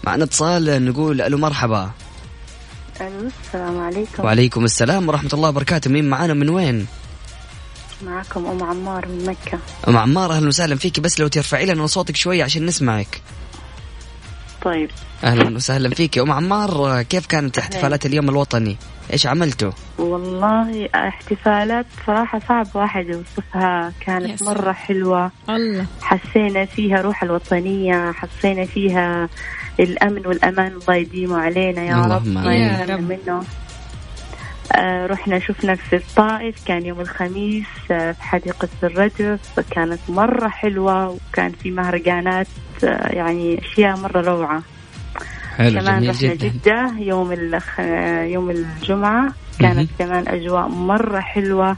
معنا 0.05 0.25
اتصال 0.25 0.85
نقول 0.85 1.21
ألو 1.21 1.39
مرحبا. 1.39 1.91
ألو 3.01 3.31
السلام 3.45 3.81
عليكم. 3.81 4.25
وعليكم 4.25 4.65
السلام 4.65 5.09
ورحمة 5.09 5.31
الله 5.33 5.49
وبركاته. 5.49 5.91
مين 5.91 6.11
معانا 6.11 6.35
من 6.35 6.49
وين؟ 6.49 6.87
معكم 8.03 8.47
أم 8.47 8.63
عمار 8.63 9.09
من 9.09 9.27
مكة. 9.27 9.59
أم 9.89 9.97
عمار 9.97 10.33
أهلا 10.33 10.49
وسهلا 10.49 10.77
فيك 10.77 11.01
بس 11.01 11.21
لو 11.21 11.29
ترفعي 11.29 11.67
لنا 11.67 11.87
صوتك 11.87 12.17
شوي 12.17 12.43
عشان 12.43 12.67
نسمعك. 12.67 13.23
طيب. 14.63 14.91
أهلا 15.25 15.57
وسهلا 15.57 15.95
فيك. 15.95 16.19
أم 16.19 16.33
عمار 16.33 17.03
كيف 17.03 17.27
كانت 17.27 17.59
احتفالات 17.59 18.07
اليوم 18.07 18.29
الوطني؟ 18.29 18.77
إيش 19.13 19.27
عملتوا؟ 19.27 19.73
والله 19.99 20.89
احتفالات 20.95 21.87
صراحة 22.07 22.41
صعب 22.49 22.67
واحد 22.75 23.07
يوصفها. 23.07 23.93
كانت 24.01 24.31
يس. 24.31 24.43
مرة 24.43 24.73
حلوة. 24.73 25.31
الله. 25.49 25.87
حسينا 26.03 26.65
فيها 26.65 27.01
روح 27.01 27.23
الوطنية 27.23 28.13
حسينا 28.13 28.67
فيها 28.67 29.29
الأمن 29.81 30.27
والأمان 30.27 30.73
الله 30.73 30.95
يديمه 30.95 31.39
علينا 31.41 31.83
يا 31.83 31.97
رب 32.07 32.27
ما. 32.27 32.55
يا 32.55 32.85
رب. 32.85 33.01
منه 33.01 33.43
آه 34.73 35.07
رحنا 35.07 35.39
شفنا 35.39 35.75
في 35.75 35.97
الطائف 35.97 36.65
كان 36.67 36.87
يوم 36.87 37.01
الخميس 37.01 37.65
آه 37.91 38.13
في 38.13 38.23
حديقة 38.23 38.69
الردف 38.83 39.61
كانت 39.71 40.01
مرة 40.09 40.49
حلوة 40.49 41.09
وكان 41.09 41.53
في 41.63 41.71
مهرجانات 41.71 42.47
آه 42.85 43.09
يعني 43.09 43.61
أشياء 43.65 43.97
مرة 43.97 44.21
روعة 44.21 44.63
حلو 45.57 45.81
كمان 45.81 46.03
جميل 46.03 46.11
رحنا 46.11 46.35
جدا 46.35 46.49
جدة 46.49 46.93
يوم 46.99 47.33
الخ... 47.33 47.81
يوم 48.33 48.51
الجمعة 48.51 49.33
كانت 49.61 49.77
مهم. 49.79 49.89
كمان 49.99 50.29
أجواء 50.29 50.69
مرة 50.69 51.21
حلوة 51.21 51.77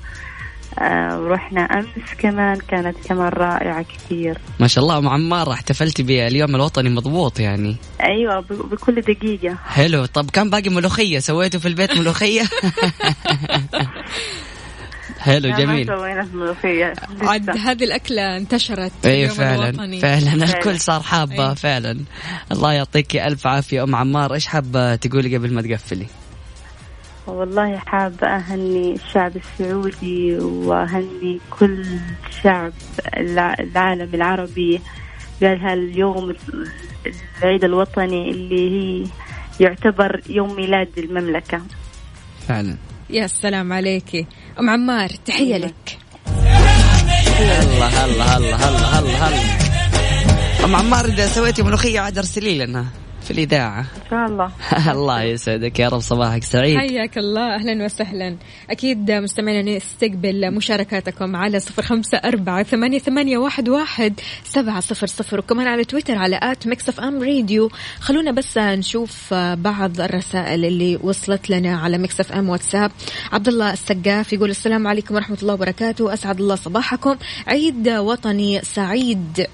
ورحنا 1.18 1.61
أمس 1.61 2.14
كمان 2.18 2.58
كانت 2.68 2.97
كمان 3.04 3.28
رائعة 3.28 3.82
كثير. 3.82 4.38
ما 4.61 4.66
شاء 4.66 4.85
الله 4.85 4.99
ام 4.99 5.08
عمار 5.08 5.52
احتفلتي 5.52 6.02
باليوم 6.02 6.54
الوطني 6.54 6.90
مضبوط 6.90 7.40
يعني. 7.40 7.76
أيوة 8.02 8.40
ب... 8.40 8.47
بكل 8.47 9.00
دقيقة. 9.00 9.56
حلو. 9.66 10.04
طب 10.04 10.30
كان 10.30 10.50
باقي 10.50 10.70
ملوخية؟ 10.70 11.18
سويتوا 11.18 11.61
في 11.61 11.68
البيت 11.68 11.99
ملوخية؟ 11.99 12.42
حلو 15.18 15.56
جميل. 15.56 15.90
عاد. 17.23 17.50
هذه 17.50 17.85
الأكلة 17.85 18.37
انتشرت 18.37 18.92
اي 19.04 19.14
اليوم 19.14 19.35
فعلا 19.35 19.68
الوطني. 19.68 20.00
فعلا. 20.00 20.30
فعلا. 20.30 20.44
الكل 20.44 20.80
صار 20.80 21.02
حابة 21.02 21.50
أي. 21.50 21.56
فعلا. 21.56 22.00
الله 22.52 22.73
يعطيك 22.73 23.16
ألف 23.16 23.47
عافية 23.47 23.82
أم 23.82 23.97
عمار. 23.97 24.35
إيش 24.35 24.47
حابة 24.47 24.94
تقولي 24.97 25.37
قبل 25.37 25.54
ما 25.54 25.62
تقفلي؟ 25.62 26.06
والله 27.28 27.76
حابة 27.78 28.26
أهني 28.26 28.94
الشعب 28.94 29.32
السعودي 29.37 30.35
وأهني 30.38 31.40
كل 31.50 31.85
شعب 32.42 32.73
الع- 33.16 33.56
العالم 33.61 34.14
العربي. 34.14 34.80
قالها 35.42 35.73
اليوم 35.75 36.35
العيد 37.42 37.64
الوطني 37.64 38.30
اللي 38.30 38.70
هي 38.70 39.06
يعتبر 39.61 40.20
يوم 40.28 40.56
ميلاد 40.56 40.88
المملكة. 40.99 41.61
فعلا. 42.49 42.76
يا 43.11 43.26
سلام 43.26 43.73
عليكي 43.73 44.26
أم 44.61 44.70
عمار 44.70 45.08
تحية 45.08 45.54
أيوة. 45.54 45.58
لك. 45.66 45.99
هلا 47.38 47.87
هلا 47.88 48.25
هلا 48.37 48.56
هلا 48.56 48.99
هلا 48.99 49.28
هلا. 49.28 50.64
أم 50.64 50.76
عمار 50.76 51.04
إذا 51.04 51.26
سويتي 51.26 51.62
ملوخية 51.62 52.00
عاد 52.00 52.18
أرسلي 52.18 52.58
لنا. 52.66 52.87
في 53.28 53.35
الإذاعة. 53.35 53.80
إن 53.80 54.11
شاء 54.11 54.26
الله. 54.26 54.50
الله 54.94 55.23
يسعدك 55.23 55.78
يا 55.78 55.88
رب 55.88 56.00
صباحك 56.00 56.42
سعيد. 56.42 56.78
حياك 56.78 57.18
الله 57.18 57.54
أهلا 57.54 57.85
وسهلا. 57.85 58.37
أكيد 58.70 59.11
مستمعينا 59.11 59.76
نستقبل 59.76 60.54
مشاركاتكم 60.54 61.37
على 61.37 61.61
صفر 61.61 61.82
خمسة 61.82 62.18
أربعة 62.18 62.62
ثمانية, 62.62 62.99
ثمانية 62.99 63.38
واحد, 63.38 63.68
واحد 63.68 64.20
سبعة 64.44 64.80
صفر 64.80 65.06
صفر 65.06 65.38
وكمان 65.38 65.66
على 65.66 65.85
تويتر 65.85 66.18
على 66.18 66.40
at 66.43 66.67
Mix 66.67 66.88
FM 66.88 67.23
Radio. 67.23 67.71
خلونا 68.00 68.30
بس 68.30 68.58
نشوف 68.58 69.35
بعض 69.35 70.00
الرسائل 70.00 70.64
اللي 70.64 70.99
وصلت 71.02 71.50
لنا 71.50 71.78
على 71.78 71.99
Mix 71.99 72.21
FM 72.21 72.49
واتساب. 72.49 72.90
عبد 73.32 73.49
الله 73.49 73.73
السقاف 73.73 74.32
يقول 74.32 74.50
السلام 74.50 74.87
عليكم 74.87 75.14
ورحمة 75.14 75.38
الله 75.42 75.54
وبركاته. 75.54 76.12
أسعد 76.14 76.40
الله 76.40 76.54
صباحكم. 76.54 77.16
عيد 77.47 77.88
وطني 77.88 78.61
سعيد. 78.62 79.47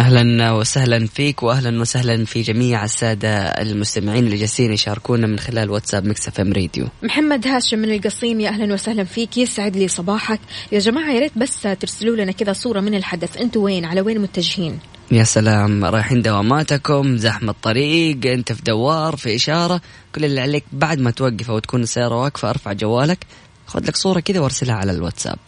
أهلا 0.00 0.52
وسهلا 0.52 1.06
فيك 1.06 1.42
واهلا 1.42 1.80
وسهلا 1.80 2.24
في 2.24 2.42
جميع 2.42 2.84
السادة 2.84 3.36
المستمعين 3.38 4.24
اللي 4.24 4.36
جالسين 4.36 4.72
يشاركونا 4.72 5.26
من 5.26 5.38
خلال 5.38 5.70
واتساب 5.70 6.06
Mix 6.06 6.28
FM 6.28 6.52
Radio. 6.52 6.88
محمد 7.02 7.46
هاشم 7.46 7.78
من 7.78 7.94
القصيم 7.94 8.40
يا 8.40 8.48
أهلا 8.48 8.74
وسهلا 8.74 9.04
فيك 9.04 9.38
يسعد 9.38 9.76
لي 9.76 9.88
صباحك. 9.88 10.40
يا 10.72 10.78
جماعة 10.78 11.12
يا 11.12 11.20
ريت 11.20 11.38
بس 11.38 11.62
ترسلوا 11.80 12.16
لنا 12.16 12.32
كذا 12.32 12.52
صورة 12.52 12.80
من 12.80 12.94
الحدث. 12.94 13.36
أنتوا 13.36 13.64
وين؟ 13.64 13.84
على 13.84 14.00
وين 14.00 14.20
متجهين؟ 14.20 14.78
يا 15.10 15.24
سلام 15.24 15.84
رايحين 15.84 16.22
دواماتكم 16.22 17.16
زحمة 17.16 17.54
طريق 17.62 18.26
أنت 18.26 18.52
في 18.52 18.62
دوار 18.62 19.16
في 19.16 19.34
إشارة. 19.34 19.80
كل 20.14 20.24
اللي 20.24 20.40
عليك 20.40 20.64
بعد 20.72 21.00
ما 21.00 21.10
توقف 21.10 21.50
أو 21.50 21.58
تكون 21.58 21.82
السيارة 21.82 22.14
واقفة 22.22 22.50
أرفع 22.50 22.72
جوالك. 22.72 23.26
خذ 23.66 23.86
لك 23.86 23.96
صورة 23.96 24.20
كذا 24.20 24.40
وارسلها 24.40 24.74
على 24.74 24.92
الواتساب. 24.92 25.38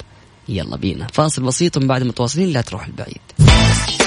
يلا 0.48 0.76
بينا. 0.76 1.06
فاصل 1.12 1.42
بسيط 1.42 1.78
من 1.78 1.86
بعد 1.86 2.02
متواصلين 2.02 2.48
لا 2.48 2.60
تروح 2.60 2.86
البعيد. 2.86 3.20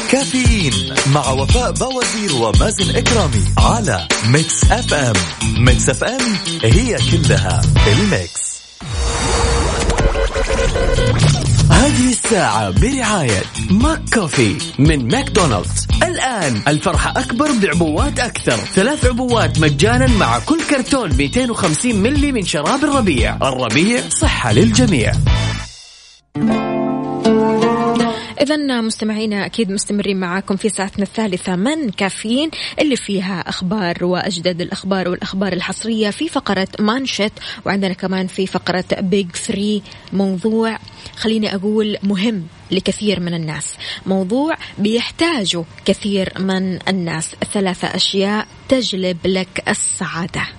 كافيين 0.09 0.73
مع 1.13 1.29
وفاء 1.29 1.71
بوازير 1.71 2.35
ومازن 2.35 2.95
إكرامي 2.95 3.43
على 3.57 4.07
Mix 4.27 4.63
FM. 4.71 5.13
Mix 5.57 5.89
FM 5.89 6.21
هي 6.63 6.97
كلها 7.11 7.61
ال 7.87 8.00
mix. 8.00 8.49
هذه 11.71 12.09
الساعة 12.09 12.69
برعاية 12.69 13.43
McCoffee 13.69 14.57
من 14.79 15.07
ماكدونالدز. 15.07 15.87
الآن 16.03 16.61
الفرحة 16.67 17.11
أكبر 17.17 17.51
بعبوات 17.51 18.19
أكثر. 18.19 18.57
ثلاث 18.57 19.05
عبوات 19.05 19.59
مجانا 19.59 20.07
مع 20.07 20.39
كل 20.39 20.63
كرتون 20.69 21.13
250 21.13 21.95
ملي 21.95 22.31
من 22.31 22.45
شراب 22.45 22.83
الربيع. 22.83 23.35
الربيع 23.35 24.01
صحة 24.09 24.51
للجميع. 24.51 25.13
إذا 28.41 28.81
مستمعينا 28.81 29.45
أكيد 29.45 29.71
مستمرين 29.71 30.19
معاكم 30.19 30.55
في 30.55 30.69
ساعتنا 30.69 31.03
الثالثة 31.03 31.55
من 31.55 31.89
كافيين 31.89 32.51
اللي 32.79 32.95
فيها 32.95 33.39
أخبار 33.49 34.05
وأجدد 34.05 34.61
الأخبار 34.61 35.09
والأخبار 35.09 35.53
الحصرية 35.53 36.09
في 36.09 36.29
فقرة 36.29 36.67
مانشت 36.79 37.33
وعندنا 37.65 37.93
كمان 37.93 38.27
في 38.27 38.47
فقرة 38.47 38.85
بيج 38.99 39.35
ثري 39.35 39.83
موضوع 40.13 40.77
خليني 41.15 41.55
أقول 41.55 41.97
مهم 42.03 42.47
لكثير 42.71 43.19
من 43.19 43.33
الناس. 43.33 43.73
موضوع 44.05 44.55
بيحتاجه 44.77 45.63
كثير 45.85 46.33
من 46.39 46.79
الناس. 46.87 47.35
ثلاثة 47.53 47.87
أشياء 47.87 48.47
تجلب 48.69 49.17
لك 49.25 49.63
السعادة. 49.67 50.58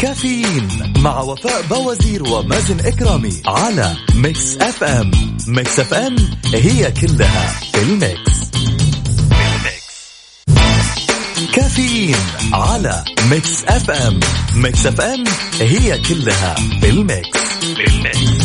كافيين 0.00 0.68
مع 0.98 1.20
وفاء 1.20 1.62
بوازير 1.62 2.22
ومازن 2.28 2.80
إكرامي 2.86 3.42
على 3.46 3.96
Mix 4.14 4.56
FM. 4.56 5.10
Mix 5.46 5.80
FM 5.80 6.16
هي 6.54 6.92
كلها 6.92 7.60
ال 7.74 7.87
mix. 7.87 8.38
كافيين 11.54 12.16
على 12.52 13.04
Mix 13.30 13.64
FM. 13.64 14.20
Mix 14.54 14.86
FM 14.86 15.24
هي 15.60 15.98
كلها 15.98 16.54
ال 16.84 16.95
mix. 16.95 17.38
ال 17.62 17.77
mix. 17.77 18.37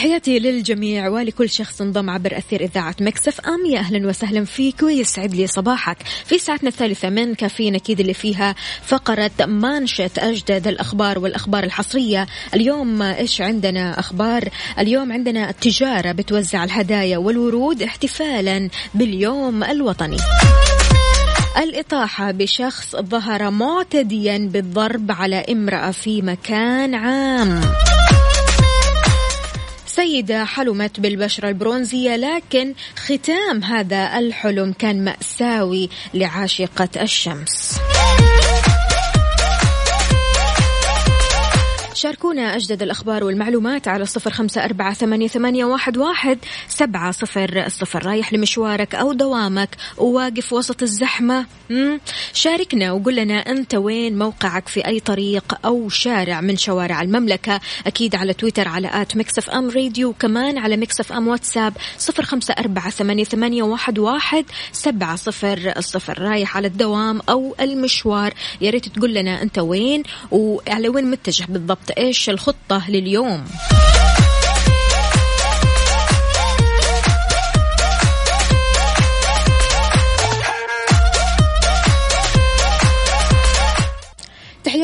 تحياتي 0.00 0.38
للجميع 0.38 1.08
ولكل 1.08 1.50
شخص 1.50 1.80
انضم 1.80 2.10
عبر 2.10 2.38
أثير 2.38 2.60
إذاعة 2.60 2.96
مكسف 3.00 3.40
أم. 3.40 3.66
يا 3.66 3.78
أهلا 3.78 4.08
وسهلا 4.08 4.44
فيك 4.44 4.82
ويسعد 4.82 5.34
لي 5.34 5.46
صباحك 5.46 5.96
في 6.24 6.38
ساعتنا 6.38 6.68
الثالثة 6.68 7.08
من 7.08 7.34
كافيين 7.34 7.74
أكيد 7.74 8.00
اللي 8.00 8.14
فيها 8.14 8.54
فقرة 8.82 9.30
مانشة 9.46 10.10
أجدد 10.18 10.66
الأخبار 10.66 11.18
والأخبار 11.18 11.64
الحصرية. 11.64 12.26
اليوم 12.54 13.02
إيش 13.02 13.40
عندنا؟ 13.40 13.98
أخبار. 13.98 14.48
اليوم 14.78 15.12
عندنا 15.12 15.50
التجارة 15.50 16.12
بتوزع 16.12 16.64
الهدايا 16.64 17.18
والورود 17.18 17.82
احتفالا 17.82 18.68
باليوم 18.94 19.64
الوطني. 19.64 20.16
الإطاحة 21.58 22.30
بشخص 22.30 22.96
ظهر 22.96 23.50
معتديا 23.50 24.38
بالضرب 24.38 25.12
على 25.12 25.44
امرأة 25.50 25.90
في 25.90 26.22
مكان 26.22 26.94
عام. 26.94 27.60
سيدة 29.94 30.44
حلمت 30.44 31.00
بالبشرة 31.00 31.48
البرونزية 31.48 32.16
لكن 32.16 32.74
ختام 32.96 33.64
هذا 33.64 34.18
الحلم 34.18 34.72
كان 34.72 35.04
مأساوي 35.04 35.88
لعاشقة 36.14 36.88
الشمس. 37.02 37.80
شاركونا 42.00 42.56
أجدد 42.56 42.82
الأخبار 42.82 43.24
والمعلومات 43.24 43.88
على 43.88 44.06
صفر 44.06 44.30
خمسة 44.30 44.64
أربعة 44.64 44.94
ثمانية, 44.94 45.64
واحد, 45.96 46.38
سبعة 46.68 47.10
صفر 47.10 47.68
صفر. 47.68 48.06
رايح 48.06 48.32
لمشوارك 48.32 48.94
أو 48.94 49.12
دوامك 49.12 49.68
وواقف 49.98 50.52
وسط 50.52 50.82
الزحمة. 50.82 51.46
شاركنا 52.32 52.92
وقول 52.92 53.16
لنا 53.16 53.34
أنت 53.34 53.74
وين 53.74 54.18
موقعك 54.18 54.68
في 54.68 54.86
أي 54.86 55.00
طريق 55.00 55.58
أو 55.64 55.88
شارع 55.88 56.40
من 56.40 56.56
شوارع 56.56 57.02
المملكة. 57.02 57.60
أكيد 57.86 58.14
على 58.14 58.32
تويتر 58.34 58.68
على 58.68 59.02
at 59.02 59.16
Mix 59.16 59.50
FM 59.50 59.70
Radio. 59.70 60.08
وكمان 60.08 60.58
على 60.58 60.76
Mix 60.76 61.12
FM 61.12 61.28
واتساب 61.28 61.76
صفر 61.98 62.22
خمسة 62.22 62.54
أربعة 62.58 62.90
ثمانية, 62.90 63.62
واحد 63.98 64.44
سبعة 64.72 65.16
صفر 65.16 65.72
صفر. 65.80 66.22
رايح 66.22 66.56
على 66.56 66.66
الدوام 66.66 67.20
أو 67.28 67.54
المشوار. 67.60 68.34
يا 68.60 68.70
ريت 68.70 68.88
تقول 68.88 69.14
لنا 69.14 69.42
أنت 69.42 69.58
وين 69.58 70.02
وعلى 70.30 70.88
وين 70.88 71.10
متجه 71.10 71.44
بالضبط. 71.48 71.89
إيش 71.90 72.30
الخطة 72.30 72.90
لليوم؟ 72.90 73.44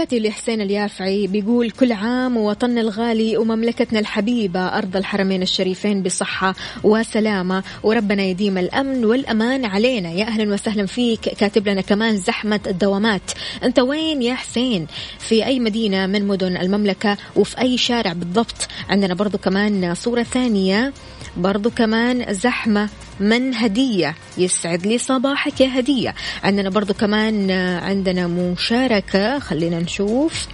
تحياتي 0.06 0.28
لحسين 0.28 0.60
اليافعي. 0.60 1.26
بيقول 1.26 1.70
كل 1.70 1.92
عام 1.92 2.36
ووطننا 2.36 2.80
الغالي 2.80 3.36
ومملكتنا 3.36 3.98
الحبيبة 3.98 4.60
أرض 4.60 4.96
الحرمين 4.96 5.42
الشريفين 5.42 6.02
بصحة 6.02 6.54
وسلامة. 6.84 7.62
وربنا 7.82 8.22
يديم 8.22 8.58
الأمن 8.58 9.04
والأمان 9.04 9.64
علينا. 9.64 10.10
يا 10.10 10.24
أهلا 10.24 10.54
وسهلا 10.54 10.86
فيك. 10.86 11.20
كاتب 11.20 11.68
لنا 11.68 11.80
كمان 11.80 12.16
زحمة 12.16 12.60
الدوامات. 12.66 13.30
أنت 13.64 13.78
وين 13.78 14.22
يا 14.22 14.34
حسين؟ 14.34 14.86
في 15.18 15.46
أي 15.46 15.60
مدينة 15.60 16.06
من 16.06 16.26
مدن 16.26 16.56
المملكة 16.56 17.16
وفي 17.36 17.60
أي 17.60 17.78
شارع 17.78 18.12
بالضبط؟ 18.12 18.68
عندنا 18.88 19.14
برضو 19.14 19.38
كمان 19.38 19.94
صورة 19.94 20.22
ثانية. 20.22 20.92
برضو 21.36 21.70
كمان 21.70 22.34
زحمة 22.34 22.88
من 23.20 23.54
هدية. 23.54 24.14
يسعد 24.38 24.86
لي 24.86 24.98
صباحك 24.98 25.60
يا 25.60 25.80
هدية. 25.80 26.14
عندنا 26.44 26.70
برضو 26.70 26.94
كمان 26.94 27.50
آه، 27.50 27.80
عندنا 27.80 28.26
مشاركة. 28.26 29.38
خلينا 29.38 29.80
نشوف. 29.80 30.46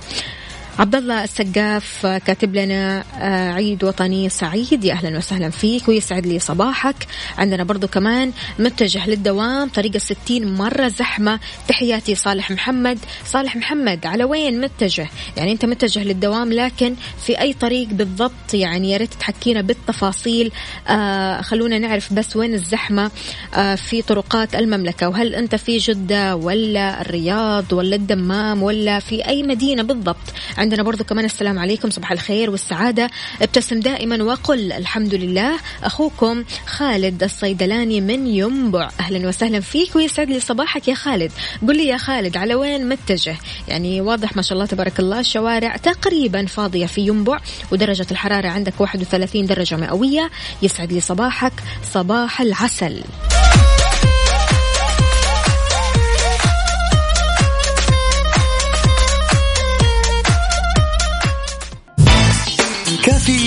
عبد 0.78 0.94
الله 0.94 1.24
السقاف 1.24 2.06
كاتب 2.06 2.54
لنا 2.56 3.04
آه، 3.20 3.52
عيد 3.52 3.84
وطني 3.84 4.28
سعيد. 4.28 4.84
يا 4.84 4.92
أهلا 4.92 5.18
وسهلا 5.18 5.50
فيك 5.50 5.88
ويسعد 5.88 6.26
لي 6.26 6.38
صباحك. 6.38 6.94
عندنا 7.38 7.64
برضو 7.64 7.88
كمان 7.88 8.32
متجه 8.58 9.06
للدوام 9.08 9.68
طريق 9.68 9.92
الستين 9.94 10.54
مرة 10.54 10.88
زحمة. 10.88 11.40
تحياتي 11.68 12.14
صالح 12.14 12.50
محمد. 12.50 12.98
صالح 13.24 13.56
محمد 13.56 14.06
على 14.06 14.24
وين 14.24 14.60
متجه؟ 14.60 15.08
يعني 15.36 15.52
أنت 15.52 15.64
متجه 15.64 16.04
للدوام 16.04 16.52
لكن 16.52 16.94
في 17.26 17.40
أي 17.40 17.52
طريق 17.52 17.88
بالضبط؟ 17.88 18.54
يعني 18.54 18.90
يا 18.90 18.96
ريت 18.96 19.14
تحكينا 19.14 19.60
بالتفاصيل. 19.60 20.52
آه 20.88 21.40
خلونا 21.40 21.78
نعرف 21.78 22.12
بس 22.12 22.36
وين 22.36 22.54
الزحمة 22.54 23.10
آه 23.54 23.74
في 23.74 24.02
طرقات 24.02 24.54
المملكة. 24.54 25.08
وهل 25.08 25.34
أنت 25.34 25.54
في 25.54 25.78
جدة 25.78 26.36
ولا 26.36 27.00
الرياض 27.00 27.72
ولا 27.72 27.96
الدمام 27.96 28.62
ولا 28.62 28.98
في 28.98 29.28
أي 29.28 29.42
مدينة 29.42 29.82
بالضبط؟ 29.82 30.16
عندنا 30.62 30.82
برضو 30.82 31.04
كمان 31.04 31.24
السلام 31.24 31.58
عليكم 31.58 31.90
صباح 31.90 32.12
الخير 32.12 32.50
والسعادة. 32.50 33.10
ابتسم 33.42 33.80
دائما 33.80 34.22
وقل 34.24 34.72
الحمد 34.72 35.14
لله. 35.14 35.58
أخوكم 35.82 36.44
خالد 36.66 37.22
الصيدلاني 37.22 38.00
من 38.00 38.26
ينبع. 38.26 38.90
أهلا 39.00 39.28
وسهلا 39.28 39.60
فيك 39.60 39.96
ويسعد 39.96 40.30
لي 40.30 40.40
صباحك 40.40 40.88
يا 40.88 40.94
خالد. 40.94 41.32
قل 41.68 41.76
لي 41.76 41.86
يا 41.86 41.96
خالد 41.96 42.36
على 42.36 42.54
وين 42.54 42.88
متجه؟ 42.88 43.36
يعني 43.68 44.00
واضح 44.00 44.36
ما 44.36 44.42
شاء 44.42 44.52
الله 44.52 44.66
تبارك 44.66 45.00
الله 45.00 45.20
الشوارع 45.20 45.76
تقريبا 45.76 46.46
فاضية 46.46 46.86
في 46.86 47.00
ينبع 47.00 47.40
ودرجة 47.72 48.06
الحرارة 48.10 48.48
عندك 48.48 48.80
31 48.80 49.46
درجة 49.46 49.76
مئوية. 49.76 50.30
يسعد 50.62 50.92
لي 50.92 51.00
صباحك 51.00 51.52
صباح 51.92 52.40
العسل. 52.40 53.02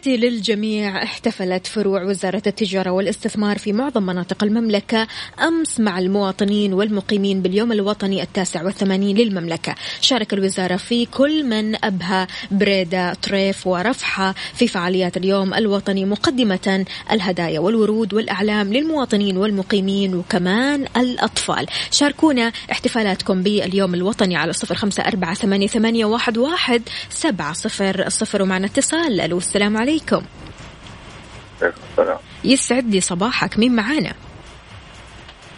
تحياتي 0.00 0.16
للجميع. 0.16 1.02
احتفلت 1.02 1.66
فروع 1.66 2.02
وزارة 2.02 2.42
التجارة 2.46 2.90
والاستثمار 2.90 3.58
في 3.58 3.72
معظم 3.72 4.02
مناطق 4.02 4.44
المملكة 4.44 5.06
أمس 5.40 5.80
مع 5.80 5.98
المواطنين 5.98 6.72
والمقيمين 6.72 7.42
باليوم 7.42 7.72
الوطني 7.72 8.22
التاسع 8.22 8.62
والثمانين 8.62 9.16
للمملكة. 9.16 9.74
شارك 10.00 10.32
الوزارة 10.32 10.76
في 10.76 11.06
كل 11.06 11.44
من 11.44 11.84
أبها 11.84 12.28
بريدة 12.50 13.14
طريف 13.14 13.66
ورفحة 13.66 14.34
في 14.54 14.68
فعاليات 14.68 15.16
اليوم 15.16 15.54
الوطني 15.54 16.04
مقدمة 16.04 16.84
الهدايا 17.12 17.60
والورود 17.60 18.14
والأعلام 18.14 18.72
للمواطنين 18.72 19.36
والمقيمين 19.36 20.14
وكمان 20.14 20.86
الأطفال. 20.96 21.66
شاركونا 21.90 22.52
احتفالاتكم 22.72 23.42
باليوم 23.42 23.94
الوطني 23.94 24.36
على 24.36 24.52
صفر 24.52 24.74
خمسة 24.74 25.02
أربعة 25.02 25.34
ثمانية, 25.34 26.04
واحد 26.04 26.82
سبعة 27.10 27.52
صفر 27.52 28.08
صفر 28.08 28.42
ومعنا 28.42 28.66
اتصال. 28.66 29.20
ألو 29.20 29.38
السلام 29.38 29.76
عليكم. 29.76 29.89
السلام. 31.62 32.18
يسعد 32.44 32.84
لي 32.84 33.00
صباحك. 33.00 33.58
مين 33.58 33.76
معانا؟ 33.76 34.14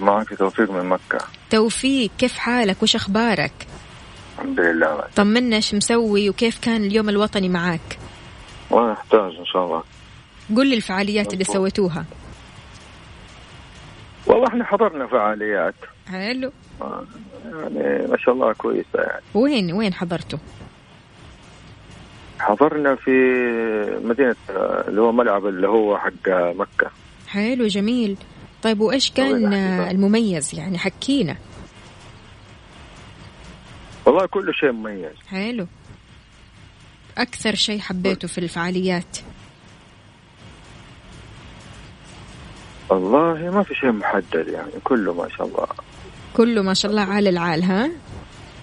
معك 0.00 0.34
توفيق 0.38 0.70
من 0.70 0.84
مكة. 0.84 1.18
توفيق 1.50 2.10
كيف 2.18 2.38
حالك؟ 2.38 2.82
وش 2.82 2.96
أخبارك؟ 2.96 3.52
الحمد 4.38 4.60
لله. 4.60 5.04
طمنا 5.16 5.56
إيش 5.56 5.74
مسوي؟ 5.74 6.30
وكيف 6.30 6.58
كان 6.58 6.84
اليوم 6.84 7.08
الوطني 7.08 7.48
معاك 7.48 7.98
ما 8.70 8.92
يحتاج 8.92 9.36
إن 9.38 9.46
شاء 9.46 9.64
الله. 9.64 9.82
قل 10.56 10.66
لي 10.66 10.76
الفعاليات 10.76 11.32
اللي 11.32 11.44
سويتوها. 11.44 12.04
والله 14.26 14.48
إحنا 14.48 14.64
حضرنا 14.64 15.06
فعاليات. 15.06 15.74
حلو. 16.08 16.52
يعني 17.44 18.06
ما 18.06 18.16
شاء 18.18 18.34
الله 18.34 18.52
كويسة 18.52 18.86
يعني. 18.94 19.22
وين 19.34 19.72
وين 19.72 19.94
حضرتوا؟ 19.94 20.38
حضرنا 22.42 22.94
في 22.94 23.10
مدينة 24.04 24.36
اللي 24.88 25.00
هو 25.00 25.12
ملعب 25.12 25.46
اللي 25.46 25.68
هو 25.68 25.98
حق 25.98 26.28
مكة. 26.28 26.90
حلو 27.28 27.66
جميل. 27.66 28.16
طيب 28.62 28.80
وإيش 28.80 29.10
كان 29.10 29.54
المميز؟ 29.90 30.54
يعني 30.54 30.78
حكينا. 30.78 31.36
والله 34.06 34.26
كل 34.26 34.54
شيء 34.54 34.72
مميز. 34.72 35.16
حلو. 35.28 35.66
أكثر 37.18 37.54
شيء 37.54 37.80
حبيته 37.80 38.28
في 38.28 38.38
الفعاليات؟ 38.38 39.18
والله 42.88 43.50
ما 43.50 43.62
في 43.62 43.74
شيء 43.74 43.92
محدد 43.92 44.48
يعني 44.48 44.72
كله 44.84 45.14
ما 45.14 45.28
شاء 45.28 45.46
الله. 45.46 45.66
كله 46.36 46.62
ما 46.62 46.74
شاء 46.74 46.90
الله 46.90 47.02
عال 47.02 47.28
العال 47.28 47.62
ها؟ 47.62 47.90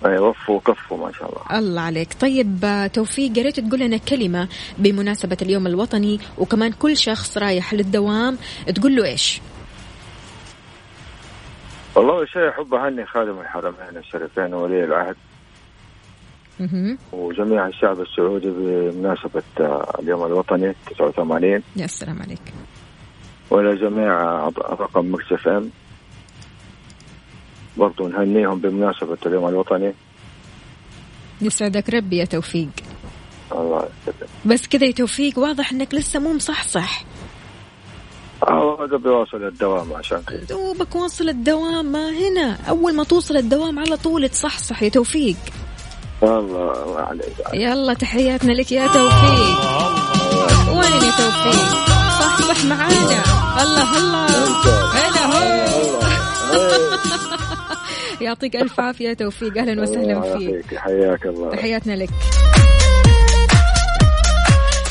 وفوا 0.05 0.55
وكفوا 0.55 0.97
ما 0.97 1.11
شاء 1.11 1.29
الله. 1.29 1.59
الله 1.59 1.81
عليك. 1.81 2.13
طيب 2.21 2.59
آه، 2.65 2.87
توفيق 2.87 3.37
يا 3.37 3.43
ريت 3.43 3.59
تقول 3.59 3.79
لنا 3.79 3.97
كلمة 3.97 4.47
بمناسبة 4.77 5.37
اليوم 5.41 5.67
الوطني 5.67 6.19
وكمان 6.37 6.71
كل 6.71 6.97
شخص 6.97 7.37
رايح 7.37 7.73
للدوام 7.73 8.37
تقول 8.75 8.95
له 8.95 9.05
إيش؟ 9.05 9.41
والله 11.95 12.25
شيء 12.25 12.49
أحب 12.49 12.73
أهني 12.73 13.05
خادم 13.05 13.39
الحرمين 13.39 13.97
الشريفين 13.97 14.53
وولي 14.53 14.83
العهد. 14.83 15.15
وجميع 17.11 17.67
الشعب 17.67 18.01
السعودي 18.01 18.49
بمناسبة 18.49 19.43
آه، 19.59 19.99
اليوم 19.99 20.25
الوطني 20.25 20.75
89 20.97 21.63
يا 21.75 21.87
سلام 21.87 22.21
عليك. 22.21 22.53
ولجميع 23.49 24.47
طاقم 24.57 25.13
Mix 25.13 25.31
FM. 25.31 25.69
برضو 27.79 28.07
نهنيهم 28.07 28.59
بمناسبة 28.59 29.17
اليوم 29.25 29.47
الوطني. 29.47 29.93
يسعدك 31.41 31.89
ربي 31.89 32.17
يا 32.17 32.25
توفيق. 32.25 32.69
الله 33.51 33.87
يسلمك 34.07 34.29
بس 34.45 34.67
كذا 34.67 34.85
يا 34.85 34.91
توفيق 34.91 35.39
واضح 35.39 35.71
إنك 35.71 35.93
لسه 35.93 36.19
مو 36.19 36.33
مصحصح. 36.33 37.03
آه 38.43 38.75
قبل 38.75 39.09
واصل 39.09 39.43
الدوام 39.43 39.93
عشان 39.93 40.21
كذا 40.27 40.43
دوبك 40.49 40.95
واصل 40.95 41.29
الدوام 41.29 41.85
ما 41.85 42.09
هنا. 42.09 42.57
أول 42.69 42.95
ما 42.95 43.03
توصل 43.03 43.37
الدوام 43.37 43.79
على 43.79 43.97
طول 43.97 44.29
تصحصح 44.29 44.83
يا 44.83 44.89
توفيق. 44.89 45.37
الله 46.23 46.83
الله 46.83 46.99
عليك. 46.99 47.35
يلا 47.53 47.93
تحياتنا 47.93 48.51
لك 48.51 48.71
يا 48.71 48.87
توفيق. 48.87 49.59
وين 50.69 51.01
يا 51.07 51.11
توفيق؟ 51.21 51.69
صحصح 52.19 52.65
معانا. 52.65 53.23
الله 53.63 53.97
الله. 53.97 54.25
هلا 54.99 55.23
هو 55.25 55.68
يعطيك 58.21 58.55
ألف 58.55 58.79
عافية. 58.79 59.13
توفيق. 59.13 59.57
أهلا 59.57 59.81
وسهلا 59.81 60.13
الله 60.13 60.37
فيك 60.37 60.77
حياك 60.77 61.25
الله. 61.25 61.55
تحياتنا 61.55 61.93
لك. 61.93 62.09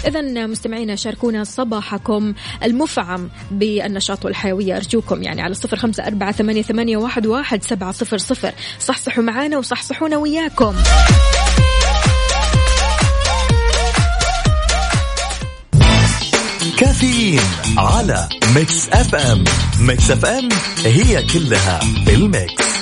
إذا 0.06 0.46
مستمعينا 0.46 0.96
شاركونا 0.96 1.44
صباحكم 1.44 2.34
المفعم 2.64 3.30
بالنشاط 3.50 4.24
والحيوية. 4.24 4.76
أرجوكم 4.76 5.22
يعني 5.22 5.42
على 5.42 5.54
صفر 5.54 5.76
خمسة 5.76 6.06
أربعة 6.06 6.32
ثمانية, 6.32 6.62
ثمانية 6.62 6.96
واحد, 6.96 7.26
واحد 7.26 7.62
سبعة 7.64 7.92
صفر 7.92 8.18
صفر. 8.18 8.52
صحصحوا 8.80 9.24
معانا 9.24 9.58
وصحصحونا 9.58 10.16
وياكم. 10.16 10.74
كافيين 16.78 17.40
على 17.78 18.28
Mix 18.54 18.88
FM. 18.88 19.44
Mix 19.80 20.10
FM 20.10 20.48
هي 20.84 21.22
كلها 21.22 21.80
بال 22.06 22.30
mix. 22.30 22.77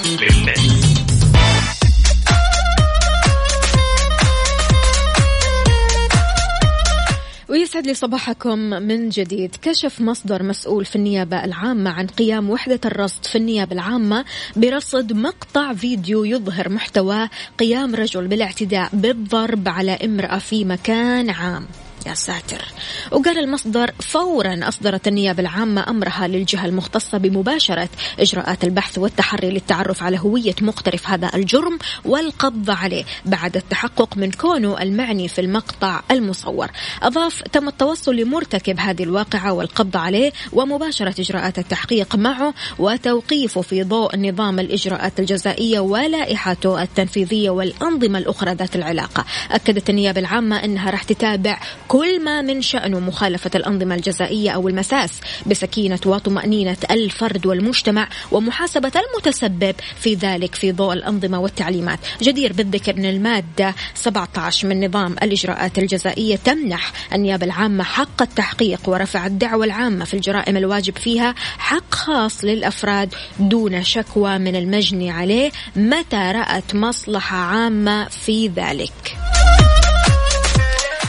ويسعد 7.49 7.87
لي 7.87 7.95
صباحكم 7.95 8.59
من 8.59 9.09
جديد. 9.09 9.57
كشف 9.63 10.01
مصدر 10.01 10.43
مسؤول 10.43 10.85
في 10.85 10.97
النيابة 10.97 11.45
العامة 11.45 11.91
عن 11.91 12.07
قيام 12.07 12.51
وحدة 12.51 12.81
الرصد 12.85 13.25
في 13.25 13.39
النيابة 13.39 13.73
العامة 13.73 14.25
برصد 14.57 15.13
مقطع 15.13 15.75
فيديو 15.75 16.25
يظهر 16.25 16.69
محتوى 16.69 17.29
قيام 17.59 17.95
رجل 17.95 18.27
بالاعتداء 18.27 18.91
بالضرب 18.93 19.69
على 19.69 19.93
امرأة 19.93 20.39
في 20.39 20.65
مكان 20.65 21.31
عام. 21.31 21.67
يا 22.07 22.15
ساتر. 22.15 22.65
وقال 23.13 23.39
المصدر 23.39 23.91
فورا 24.01 24.61
أصدرت 24.63 25.09
النيابة 25.09 25.41
العامة 25.41 25.91
أمرها 25.91 26.29
للجهة 26.29 26.67
المختصة 26.67 27.19
بمباشرة 27.19 27.89
إجراءات 28.21 28.65
البحث 28.65 28.99
والتحري 28.99 29.51
للتعرف 29.51 30.03
على 30.03 30.19
هوية 30.19 30.55
مقترف 30.61 31.09
هذا 31.09 31.31
الجرم 31.35 31.79
والقبض 32.05 32.71
عليه 32.71 33.05
بعد 33.25 33.57
التحقق 33.57 34.17
من 34.17 34.31
كونه 34.31 34.83
المعني 34.83 35.29
في 35.29 35.41
المقطع 35.41 36.01
المصور. 36.11 36.71
أضاف 37.03 37.43
تم 37.43 37.69
التوصل 37.69 38.17
لمرتكب 38.17 38.81
هذه 38.81 39.03
الواقعة 39.03 39.53
والقبض 39.53 39.97
عليه 39.97 40.33
ومباشرة 40.53 41.21
إجراءات 41.21 41.59
التحقيق 41.59 42.17
معه 42.17 42.55
وتوقيفه 42.79 43.61
في 43.61 43.83
ضوء 43.83 44.17
نظام 44.17 44.61
الإجراءات 44.61 45.21
الجزائية 45.21 45.81
ولائحته 45.81 46.83
التنفيذية 46.83 47.51
والأنظمة 47.51 48.19
الأخرى 48.19 48.55
ذات 48.55 48.77
العلاقة. 48.77 49.25
أكدت 49.51 49.91
النيابة 49.91 50.21
العامة 50.21 50.65
أنها 50.65 50.91
راح 50.91 51.03
تتابع 51.03 51.59
كل 51.89 51.96
ما 51.97 52.43
من 52.43 52.63
شأنه 52.63 53.01
مخالفة 53.01 53.51
الأنظمة 53.55 53.95
الجزائية 53.95 54.51
أو 54.51 54.69
المساس 54.69 55.21
بسكينة 55.47 56.01
وطمأنينة 56.07 56.77
الفرد 56.91 57.47
والمجتمع 57.47 58.09
ومحاسبة 58.33 58.93
المتسبب 58.97 59.75
في 60.01 60.15
ذلك 60.15 60.55
في 60.55 60.73
ضوء 60.73 60.93
الأنظمة 60.93 61.41
والتعليمات. 61.41 61.99
جدير 62.23 62.53
بالذكر 62.53 62.97
أن 62.97 63.05
المادة 63.05 63.75
17 63.95 64.69
من 64.69 64.87
نظام 64.87 65.13
الإجراءات 65.23 65.79
الجزائية 65.79 66.37
تمنح 66.37 66.93
النيابة 67.13 67.47
العامة 67.47 67.85
حق 67.85 68.23
التحقيق 68.23 68.81
ورفع 68.89 69.27
الدعوة 69.27 69.65
العامة 69.65 70.05
في 70.05 70.15
الجرائم 70.15 70.57
الواجب 70.57 70.97
فيها 70.97 71.35
حق 71.59 71.95
خاص 71.95 72.45
للأفراد 72.45 73.15
دون 73.39 73.83
شكوى 73.83 74.39
من 74.39 74.57
المجني 74.57 75.11
عليه 75.11 75.51
متى 75.77 76.33
رأت 76.35 76.75
مصلحة 76.75 77.37
عامة 77.37 78.09
في 78.09 78.49
ذلك. 78.49 79.17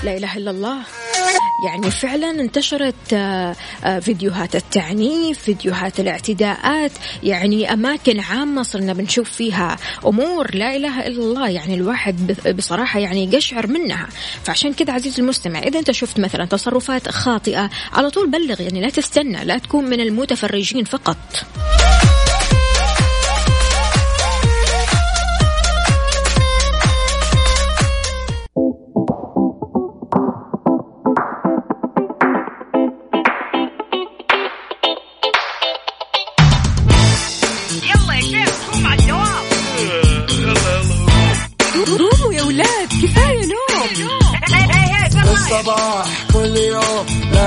لا 0.03 0.17
إله 0.17 0.37
إلا 0.37 0.51
الله. 0.51 0.77
يعني 1.65 1.91
فعلا 1.91 2.29
انتشرت 2.29 3.13
آه، 3.13 3.55
آه، 3.83 3.99
فيديوهات 3.99 4.55
التعنيف 4.55 5.39
فيديوهات 5.39 5.99
الاعتداءات. 5.99 6.91
يعني 7.23 7.73
أماكن 7.73 8.19
عامة 8.19 8.63
صرنا 8.63 8.93
بنشوف 8.93 9.29
فيها 9.29 9.77
أمور 10.05 10.55
لا 10.55 10.75
إله 10.75 11.07
إلا 11.07 11.23
الله. 11.23 11.49
يعني 11.49 11.73
الواحد 11.73 12.35
بصراحة 12.57 12.99
يعني 12.99 13.23
يقشعر 13.23 13.67
منها. 13.67 14.07
فعشان 14.43 14.73
كذا 14.73 14.93
عزيزي 14.93 15.21
المستمع 15.21 15.59
إذا 15.59 15.79
أنت 15.79 15.91
شفت 15.91 16.19
مثلا 16.19 16.45
تصرفات 16.45 17.09
خاطئة 17.09 17.69
على 17.93 18.09
طول 18.09 18.29
بلغ 18.29 18.61
يعني 18.61 18.81
لا 18.81 18.89
تستنى 18.89 19.45
لا 19.45 19.57
تكون 19.57 19.85
من 19.85 20.01
المتفرجين 20.01 20.83
فقط. 20.83 21.17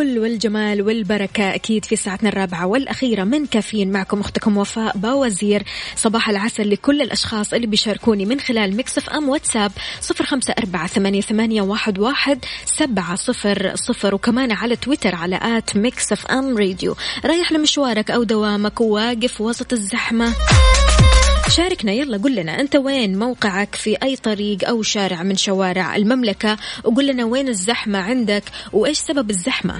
الفل 0.00 0.18
والجمال 0.18 0.82
والبركة 0.82 1.54
أكيد 1.54 1.84
في 1.84 1.96
ساعتنا 1.96 2.28
الرابعة 2.28 2.66
والأخيرة 2.66 3.24
من 3.24 3.46
كافيين 3.46 3.92
معكم 3.92 4.20
أختكم 4.20 4.56
وفاء 4.56 4.96
باوزير. 4.96 5.62
صباح 5.96 6.28
العسل 6.28 6.70
لكل 6.70 7.02
الأشخاص 7.02 7.52
اللي 7.52 7.66
بيشاركوني 7.66 8.26
من 8.26 8.40
خلال 8.40 8.76
Mix 8.76 9.10
FM 9.10 9.28
واتساب 9.28 9.72
صفر 10.00 10.24
خمسة 10.24 10.54
أربعة 10.58 10.86
ثمانية, 10.86 11.62
واحد 11.98 12.38
سبعة 12.64 13.14
صفر 13.14 13.72
صفر. 13.74 14.14
وكمان 14.14 14.52
على 14.52 14.76
تويتر 14.76 15.14
على 15.14 15.40
at 15.42 15.76
Mix 15.76 16.26
FM 16.26 16.58
Radio. 16.58 16.96
رايح 17.24 17.52
لمشوارك 17.52 18.10
أو 18.10 18.22
دوامك 18.22 18.80
وواقف 18.80 19.40
وسط 19.40 19.72
الزحمة. 19.72 20.34
شاركنا. 21.50 21.92
يلا 21.92 22.16
قل 22.16 22.34
لنا 22.34 22.60
أنت 22.60 22.76
وين 22.76 23.18
موقعك 23.18 23.74
في 23.74 23.96
أي 24.02 24.16
طريق 24.16 24.68
أو 24.68 24.82
شارع 24.82 25.22
من 25.22 25.36
شوارع 25.36 25.96
المملكة؟ 25.96 26.56
وقل 26.84 27.06
لنا 27.06 27.24
وين 27.24 27.48
الزحمة 27.48 27.98
عندك؟ 27.98 28.44
وإيش 28.72 28.98
سبب 28.98 29.30
الزحمة؟ 29.30 29.74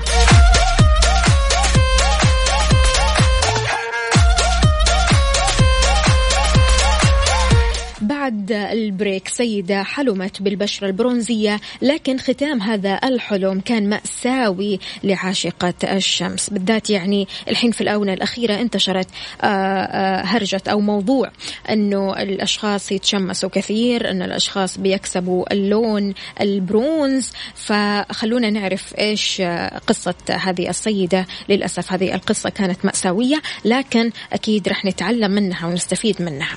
بعد 8.30 8.52
البريك 8.52 9.28
سيدة 9.28 9.82
حلمت 9.82 10.42
بالبشرة 10.42 10.86
البرونزية 10.86 11.60
لكن 11.82 12.18
ختام 12.18 12.62
هذا 12.62 13.00
الحلم 13.04 13.60
كان 13.60 13.88
مأساوي 13.88 14.80
لعاشقة 15.04 15.74
الشمس. 15.84 16.50
بالذات 16.50 16.90
يعني 16.90 17.28
الحين 17.48 17.70
في 17.70 17.80
الآونة 17.80 18.12
الأخيرة 18.12 18.60
انتشرت 18.60 19.08
آه، 19.42 19.46
آه، 19.46 20.22
هرجة 20.22 20.62
أو 20.68 20.80
موضوع 20.80 21.30
أنه 21.70 22.22
الأشخاص 22.22 22.92
يتشمسوا 22.92 23.48
كثير 23.48 24.10
أن 24.10 24.22
الأشخاص 24.22 24.78
بيكسبوا 24.78 25.52
اللون 25.52 26.14
البرونز. 26.40 27.32
فخلونا 27.54 28.50
نعرف 28.50 28.94
إيش 28.98 29.42
قصة 29.86 30.14
هذه 30.30 30.68
السيدة. 30.68 31.26
للأسف 31.48 31.92
هذه 31.92 32.14
القصة 32.14 32.50
كانت 32.50 32.84
مأساوية 32.84 33.42
لكن 33.64 34.10
أكيد 34.32 34.68
رح 34.68 34.84
نتعلم 34.84 35.30
منها 35.30 35.66
ونستفيد 35.66 36.22
منها. 36.22 36.56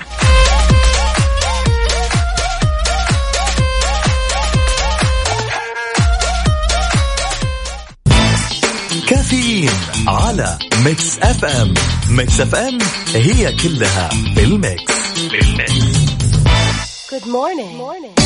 كافيين 9.07 9.69
على 10.07 10.57
Mix 10.85 11.19
FM 11.19 11.73
Mix 12.09 12.39
FM 12.39 12.77
هي 13.15 13.55
كلها 13.55 14.09
بال 14.35 14.58
mix 14.58 14.93
بالميكس 15.31 16.03
Good 17.13 17.27
morning. 17.27 17.73
Good 17.73 17.77
morning. 17.77 18.22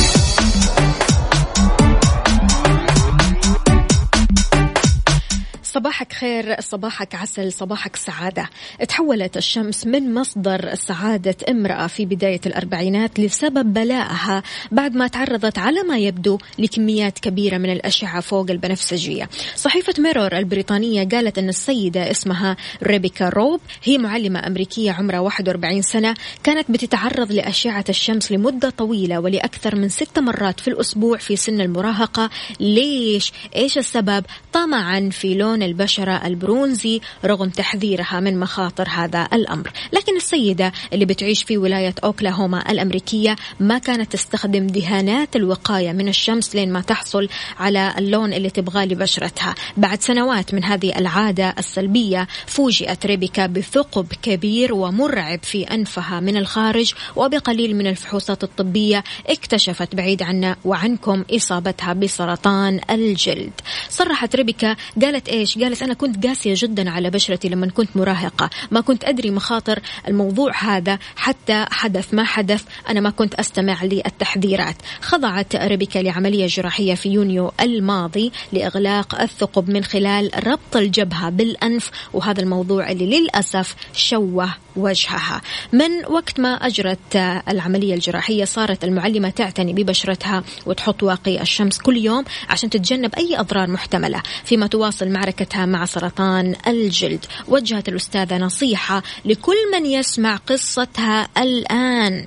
صباحك 5.77 6.13
خير 6.13 6.61
صباحك 6.61 7.15
عسل 7.15 7.53
صباحك 7.53 7.95
سعادة 7.95 8.49
تحولت 8.87 9.37
الشمس 9.37 9.87
من 9.87 10.13
مصدر 10.13 10.75
سعادة 10.75 11.35
امرأة 11.49 11.87
في 11.87 12.05
بداية 12.05 12.41
الأربعينات 12.45 13.19
لسبب 13.19 13.73
بلائها 13.73 14.43
بعد 14.71 14.95
ما 14.95 15.07
تعرضت 15.07 15.57
على 15.57 15.83
ما 15.83 15.97
يبدو 15.97 16.37
لكميات 16.59 17.19
كبيرة 17.19 17.57
من 17.57 17.71
الأشعة 17.71 18.21
فوق 18.21 18.51
البنفسجية 18.51 19.29
صحيفة 19.55 19.93
ميرور 19.99 20.37
البريطانية 20.37 21.07
قالت 21.07 21.37
أن 21.37 21.49
السيدة 21.49 22.11
اسمها 22.11 22.57
ريبيكا 22.83 23.29
روب 23.29 23.61
هي 23.83 23.97
معلمة 23.97 24.47
أمريكية 24.47 24.91
عمرها 24.91 25.19
41 25.19 25.81
سنة 25.81 26.15
كانت 26.43 26.71
بتتعرض 26.71 27.31
لأشعة 27.31 27.85
الشمس 27.89 28.31
لمدة 28.31 28.69
طويلة 28.69 29.19
ولأكثر 29.19 29.75
من 29.75 29.89
ست 29.89 30.19
مرات 30.19 30.59
في 30.59 30.67
الأسبوع 30.67 31.17
في 31.17 31.35
سن 31.35 31.61
المراهقة 31.61 32.29
ليش؟ 32.59 33.31
إيش 33.55 33.77
السبب؟ 33.77 34.25
طمعا 34.53 35.09
في 35.11 35.33
لون 35.35 35.66
البشرة 35.67 36.27
البرونزي 36.27 37.01
رغم 37.25 37.49
تحذيرها 37.49 38.19
من 38.19 38.39
مخاطر 38.39 38.87
هذا 38.89 39.27
الأمر. 39.33 39.71
لكن 39.93 40.15
السيدة 40.15 40.71
اللي 40.93 41.05
بتعيش 41.05 41.43
في 41.43 41.57
ولاية 41.57 41.95
أوكلاهوما 42.03 42.71
الأمريكية 42.71 43.35
ما 43.59 43.77
كانت 43.77 44.11
تستخدم 44.11 44.67
دهانات 44.67 45.35
الوقاية 45.35 45.91
من 45.91 46.07
الشمس 46.07 46.55
لين 46.55 46.73
ما 46.73 46.81
تحصل 46.81 47.29
على 47.59 47.93
اللون 47.97 48.33
اللي 48.33 48.49
تبغاه 48.49 48.85
لبشرتها. 48.85 49.55
بعد 49.77 50.01
سنوات 50.01 50.53
من 50.53 50.63
هذه 50.63 50.97
العادة 50.97 51.55
السلبية 51.59 52.27
فوجئت 52.45 53.05
ريبيكا 53.05 53.45
بثقب 53.47 54.07
كبير 54.21 54.73
ومرعب 54.73 55.39
في 55.43 55.63
أنفها 55.63 56.19
من 56.19 56.37
الخارج 56.37 56.93
وبقليل 57.15 57.75
من 57.75 57.87
الفحوصات 57.87 58.43
الطبية 58.43 59.03
اكتشفت 59.27 59.95
بعيد 59.95 60.23
عنا 60.23 60.55
وعنكم 60.65 61.23
إصابتها 61.31 61.93
بسرطان 61.93 62.79
الجلد. 62.89 63.51
صرحت 63.89 64.35
ريبيكا 64.35 64.75
قالت 65.01 65.29
إيش؟ 65.29 65.56
قالت 65.63 65.83
أنا 65.83 65.93
كنت 65.93 66.27
قاسية 66.27 66.53
جدا 66.57 66.89
على 66.89 67.09
بشرتي 67.09 67.49
لما 67.49 67.67
كنت 67.67 67.97
مراهقة. 67.97 68.49
ما 68.71 68.81
كنت 68.81 69.03
أدري 69.03 69.31
مخاطر 69.31 69.79
الموضوع 70.07 70.51
هذا. 70.63 70.99
حتى 71.15 71.65
حدث 71.71 72.13
ما 72.13 72.23
حدث 72.23 72.63
أنا 72.89 72.99
ما 72.99 73.09
كنت 73.09 73.33
أستمع 73.33 73.83
للتحذيرات. 73.83 74.75
خضعت 75.01 75.55
ريبيكا 75.55 75.99
لعملية 75.99 76.47
جراحية 76.47 76.95
في 76.95 77.09
يونيو 77.09 77.51
الماضي 77.61 78.31
لإغلاق 78.53 79.21
الثقب 79.21 79.69
من 79.69 79.83
خلال 79.83 80.47
ربط 80.47 80.75
الجبهة 80.75 81.29
بالأنف 81.29 81.91
وهذا 82.13 82.41
الموضوع 82.41 82.91
اللي 82.91 83.19
للأسف 83.19 83.75
شوه 83.93 84.53
وجهها. 84.77 85.41
من 85.73 86.05
وقت 86.09 86.39
ما 86.39 86.53
أجرت 86.53 87.15
العملية 87.49 87.93
الجراحية 87.93 88.45
صارت 88.45 88.83
المعلمة 88.83 89.29
تعتني 89.29 89.73
ببشرتها 89.73 90.43
وتحط 90.65 91.03
واقي 91.03 91.41
الشمس 91.41 91.77
كل 91.77 91.97
يوم 91.97 92.23
عشان 92.49 92.69
تتجنب 92.69 93.15
أي 93.15 93.39
أضرار 93.39 93.69
محتملة 93.69 94.21
فيما 94.45 94.67
تواصل 94.67 95.09
معركتها 95.09 95.65
مع 95.65 95.85
سرطان 95.85 96.55
الجلد. 96.67 97.25
وجهت 97.47 97.89
الأستاذة 97.89 98.37
نصيحة 98.37 99.03
لكل 99.25 99.55
من 99.73 99.85
يسمع 99.85 100.35
قصتها 100.35 101.27
الآن. 101.37 102.25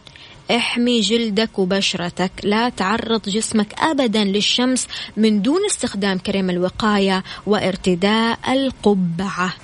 احمي 0.51 1.01
جلدك 1.01 1.59
وبشرتك 1.59 2.33
لا 2.43 2.69
تعرض 2.69 3.23
جسمك 3.29 3.75
ابدا 3.79 4.25
للشمس 4.25 4.87
من 5.17 5.43
دون 5.43 5.61
استخدام 5.71 6.19
كريم 6.19 6.51
الوقاية 6.51 7.25
وارتداء 7.47 8.39
القبعة. 8.53 9.55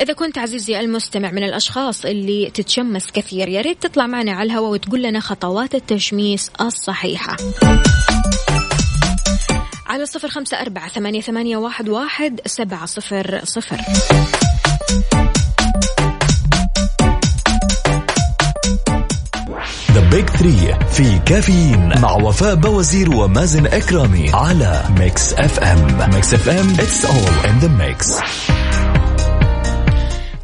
إذا 0.00 0.12
كنت 0.12 0.38
عزيزي 0.38 0.80
المستمع 0.80 1.30
من 1.30 1.42
الأشخاص 1.42 2.04
اللي 2.04 2.50
تتشمس 2.54 3.10
كثير 3.10 3.48
يا 3.48 3.60
ريت 3.60 3.82
تطلع 3.82 4.06
معنا 4.06 4.32
على 4.32 4.46
الهواء 4.46 4.70
وتقول 4.70 5.02
لنا 5.02 5.20
خطوات 5.20 5.74
التشميس 5.74 6.50
الصحيحة. 6.60 7.36
على 9.86 10.06
صفر 10.06 10.28
خمسة 10.28 10.60
أربعة 10.60 10.88
ثمانية, 10.88 11.20
ثمانية 11.20 11.56
واحد, 11.56 11.88
واحد 11.88 12.40
سبعة 12.46 12.86
صفر 12.86 13.40
صفر. 13.44 13.76
the 19.92 20.00
big 20.10 20.28
3 20.28 20.78
في 20.78 21.18
كافيين 21.18 22.00
مع 22.00 22.12
وفاء 22.12 22.54
باوزير 22.54 23.10
ومازن 23.10 23.66
إكرامي 23.66 24.30
على 24.34 24.84
Mix 24.98 25.32
FM 25.32 26.10
Mix 26.14 26.34
FM 26.34 26.70
it's 26.70 27.04
all 27.04 27.46
in 27.50 27.58
the 27.58 27.68
mix 27.68 28.16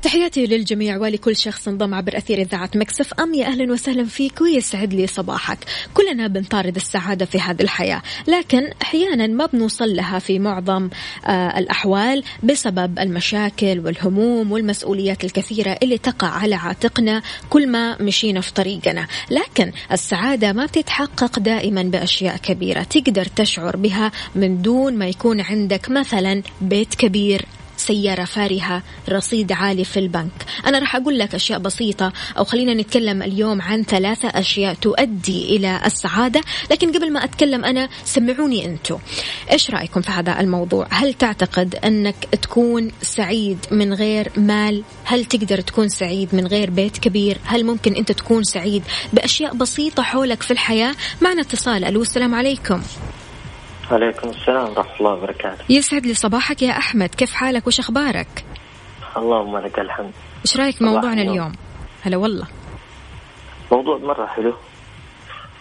تحياتي 0.06 0.46
للجميع 0.46 0.96
ولكل 0.96 1.36
شخص 1.36 1.68
انضم 1.68 1.94
عبر 1.94 2.16
أثير 2.16 2.40
إذاعة 2.40 2.70
Mix 2.74 3.14
FM. 3.14 3.34
يا 3.34 3.46
أهلا 3.46 3.72
وسهلا 3.72 4.04
فيك 4.04 4.40
ويسعد 4.40 4.94
لي 4.94 5.06
صباحك. 5.06 5.58
كلنا 5.94 6.26
بنطارد 6.26 6.76
السعادة 6.76 7.24
في 7.24 7.40
هذه 7.40 7.62
الحياة 7.62 8.02
لكن 8.28 8.70
أحيانا 8.82 9.26
ما 9.26 9.46
بنوصل 9.46 9.96
لها 9.96 10.18
في 10.18 10.38
معظم 10.38 10.88
آه 11.26 11.58
الأحوال 11.58 12.24
بسبب 12.42 12.98
المشاكل 12.98 13.80
والهموم 13.80 14.52
والمسؤوليات 14.52 15.24
الكثيرة 15.24 15.78
اللي 15.82 15.98
تقع 15.98 16.28
على 16.28 16.54
عاتقنا 16.54 17.22
كل 17.50 17.68
ما 17.68 18.02
مشينا 18.02 18.40
في 18.40 18.52
طريقنا. 18.52 19.06
لكن 19.30 19.72
السعادة 19.92 20.52
ما 20.52 20.66
بتتحقق 20.66 21.38
دائما 21.38 21.82
بأشياء 21.82 22.36
كبيرة 22.36 22.82
تقدر 22.82 23.24
تشعر 23.24 23.76
بها 23.76 24.12
من 24.34 24.62
دون 24.62 24.94
ما 24.94 25.08
يكون 25.08 25.40
عندك 25.40 25.90
مثلا 25.90 26.42
بيت 26.60 26.94
كبير 26.94 27.46
سيارة 27.86 28.24
فارهة 28.24 28.82
رصيد 29.08 29.52
عالي 29.52 29.84
في 29.84 29.98
البنك. 29.98 30.44
أنا 30.66 30.78
راح 30.78 30.96
أقول 30.96 31.18
لك 31.18 31.34
أشياء 31.34 31.58
بسيطة 31.58 32.12
أو 32.38 32.44
خلينا 32.44 32.74
نتكلم 32.74 33.22
اليوم 33.22 33.62
عن 33.62 33.82
ثلاثة 33.82 34.28
أشياء 34.28 34.74
تؤدي 34.74 35.56
إلى 35.56 35.80
السعادة. 35.86 36.40
لكن 36.70 36.92
قبل 36.92 37.12
ما 37.12 37.24
أتكلم 37.24 37.64
أنا 37.64 37.88
سمعوني 38.04 38.64
أنتم 38.64 38.98
إيش 39.52 39.70
رأيكم 39.70 40.00
في 40.00 40.10
هذا 40.10 40.40
الموضوع؟ 40.40 40.86
هل 40.90 41.14
تعتقد 41.14 41.74
أنك 41.74 42.16
تكون 42.42 42.90
سعيد 43.02 43.58
من 43.70 43.94
غير 43.94 44.32
مال؟ 44.36 44.82
هل 45.04 45.24
تقدر 45.24 45.60
تكون 45.60 45.88
سعيد 45.88 46.28
من 46.32 46.46
غير 46.46 46.70
بيت 46.70 46.98
كبير؟ 46.98 47.38
هل 47.44 47.64
ممكن 47.64 47.94
أنت 47.94 48.12
تكون 48.12 48.44
سعيد 48.44 48.82
بأشياء 49.12 49.54
بسيطة 49.54 50.02
حولك 50.02 50.42
في 50.42 50.50
الحياة؟ 50.50 50.94
معنا 51.22 51.40
اتصال. 51.40 51.84
ألو 51.84 52.02
السلام 52.02 52.34
عليكم. 52.34 52.82
عليكم 53.90 54.28
السلام 54.28 54.68
ورحمة 54.68 54.96
الله 55.00 55.12
وبركاته. 55.12 55.64
يسعد 55.68 56.06
لي 56.06 56.14
صباحك 56.14 56.62
يا 56.62 56.78
أحمد. 56.78 57.14
كيف 57.14 57.34
حالك؟ 57.34 57.66
وش 57.66 57.80
أخبارك؟ 57.80 58.44
اللهم 59.16 59.58
لك 59.58 59.78
الحمد. 59.78 60.12
إيش 60.44 60.56
رأيك 60.56 60.82
موضوعنا 60.82 61.22
اليوم؟ 61.22 61.52
هلا 62.02 62.16
والله. 62.16 62.46
موضوع 63.72 63.98
مرة 63.98 64.26
حلو. 64.26 64.54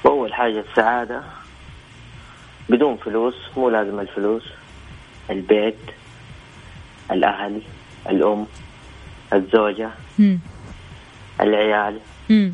وأول 0.03 0.33
حاجة 0.33 0.63
السعادة. 0.69 1.23
بدون 2.69 2.97
فلوس 2.97 3.35
مو 3.57 3.69
لازم 3.69 3.99
الفلوس. 3.99 4.43
البيت 5.29 5.79
الأهل 7.11 7.61
الأم 8.09 8.45
الزوجة 9.33 9.89
مم. 10.19 10.39
العيال. 11.41 11.99
مم. 12.29 12.53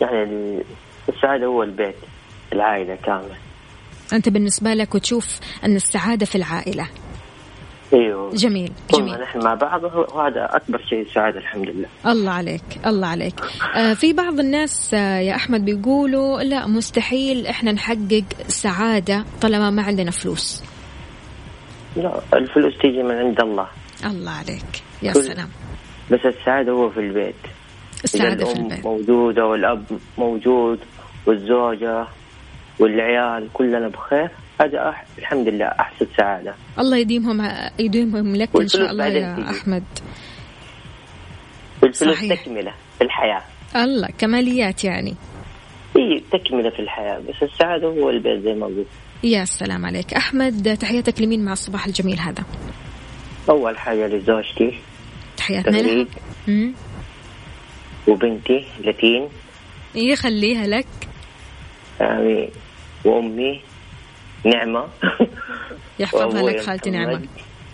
يعني 0.00 0.62
السعادة 1.08 1.46
هو 1.46 1.62
البيت 1.62 1.96
العائلة 2.52 2.94
كاملة. 2.94 3.36
أنت 4.12 4.28
بالنسبة 4.28 4.74
لك 4.74 4.94
وتشوف 4.94 5.40
أن 5.64 5.76
السعادة 5.76 6.26
في 6.26 6.34
العائلة. 6.34 6.88
أيوه. 7.92 8.30
جميل 8.34 8.72
طول 8.88 9.00
جميل. 9.00 9.20
نحن 9.20 9.44
مع 9.44 9.54
بعض 9.54 9.84
وهذا 9.84 10.48
أكبر 10.50 10.82
شيء 10.88 11.00
السعادة 11.02 11.38
الحمد 11.38 11.68
لله. 11.68 11.88
الله 12.06 12.30
عليك 12.30 12.62
الله 12.86 13.06
عليك. 13.06 13.40
آه 13.76 13.94
في 13.94 14.12
بعض 14.12 14.40
الناس 14.40 14.94
آه 14.94 15.18
يا 15.18 15.34
أحمد 15.34 15.64
بيقولوا 15.64 16.42
لا 16.42 16.66
مستحيل 16.66 17.46
إحنا 17.46 17.72
نحقق 17.72 18.24
سعادة 18.48 19.24
طالما 19.40 19.70
ما 19.70 19.82
عندنا 19.82 20.10
فلوس. 20.10 20.62
لا 21.96 22.20
الفلوس 22.34 22.78
تيجي 22.78 23.02
من 23.02 23.14
عند 23.14 23.40
الله. 23.40 23.66
الله 24.04 24.30
عليك 24.30 24.82
يا 25.02 25.12
سلام. 25.12 25.48
بس 26.10 26.20
السعادة 26.24 26.72
هو 26.72 26.90
في 26.90 27.00
البيت. 27.00 27.34
السعادة 28.04 28.44
إذا 28.44 28.54
في 28.54 28.60
البيت. 28.60 28.86
موجودة 28.86 29.46
والأب 29.46 29.84
موجود 30.18 30.78
والزوجة 31.26 32.06
والعيال 32.80 33.48
كلنا 33.52 33.88
بخير. 33.88 34.30
هذا 34.60 34.88
أح... 34.88 35.04
الحمد 35.18 35.48
لله 35.48 35.66
أحسن 35.66 36.06
سعادة. 36.16 36.54
الله 36.78 36.96
يديمهم 36.96 37.48
يديمهم 37.78 38.36
لك 38.36 38.48
إن 38.60 38.68
شاء 38.68 38.90
الله 38.90 39.06
يا. 39.06 39.50
أحمد. 39.50 39.84
والفلوس 41.82 42.16
صحيح. 42.16 42.42
تكملة 42.42 42.74
في 42.98 43.04
الحياة. 43.04 43.42
الله 43.76 44.08
كماليات 44.18 44.84
يعني. 44.84 45.14
هي 45.96 46.20
تكملة 46.20 46.70
في 46.70 46.80
الحياة. 46.80 47.18
بس 47.18 47.42
السعادة 47.42 47.86
هو 47.86 48.10
البيت 48.10 48.44
زي 48.44 48.54
ما 48.54 48.66
قلت. 48.66 48.86
يا 49.24 49.44
سلام 49.44 49.86
عليك. 49.86 50.14
أحمد 50.14 50.78
تحياتك 50.80 51.20
لمين 51.22 51.44
مع 51.44 51.52
الصباح 51.52 51.86
الجميل 51.86 52.18
هذا؟ 52.18 52.44
أول 53.48 53.78
حاجة 53.78 54.06
لزوجتي. 54.06 54.78
تحياتنا 55.36 55.76
لها. 55.76 56.06
وبنتي 58.08 58.66
لتين. 58.84 59.28
يخليها 59.94 60.66
لك. 60.66 60.86
يعني 62.00 62.50
وأمي 63.04 63.60
نعمة. 64.44 64.84
يحفظها 65.98 66.42
لك 66.42 66.60
خالتي. 66.60 66.90
نعمة. 66.90 67.22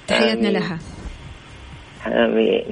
تحياتنا. 0.09 0.49
لها. 0.49 0.79
آمين. 2.07 2.65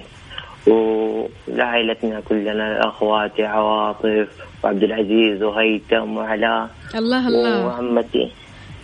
ولعائلتنا 0.66 2.20
كلنا 2.20 2.88
أخواتي 2.88 3.44
عواطف 3.44 4.28
وعبد 4.64 4.82
العزيز 4.82 5.42
وهيثم 5.42 6.16
وعلاء. 6.16 6.70
الله 6.94 7.28
الله. 7.28 7.66
وعمتي. 7.66 8.32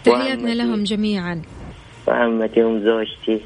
تحياتنا 0.05 0.51
لهم 0.51 0.83
جميعا. 0.83 1.43
وعمتي 2.09 2.63
وزوجتي 2.63 3.41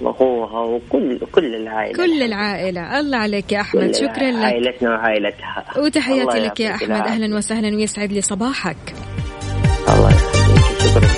وأخوها 0.00 0.60
وكل 0.60 1.18
كل 1.32 1.54
العائلة. 1.54 1.96
كل 1.96 2.22
العائلة. 2.22 3.00
الله 3.00 3.18
عليك 3.18 3.52
يا 3.52 3.60
أحمد. 3.60 3.82
كل 3.82 3.94
شكرا 3.94 4.30
لك. 4.30 4.44
عائلتنا 4.44 4.90
وعائلتها. 4.90 5.64
وتحياتي 5.78 6.38
لك 6.38 6.60
يا 6.60 6.74
العافية. 6.82 7.12
أهلا 7.12 7.36
وسهلا 7.36 7.76
ويسعد 7.76 8.12
لي 8.12 8.20
صباحك. 8.20 8.94
شكرا 10.88 11.08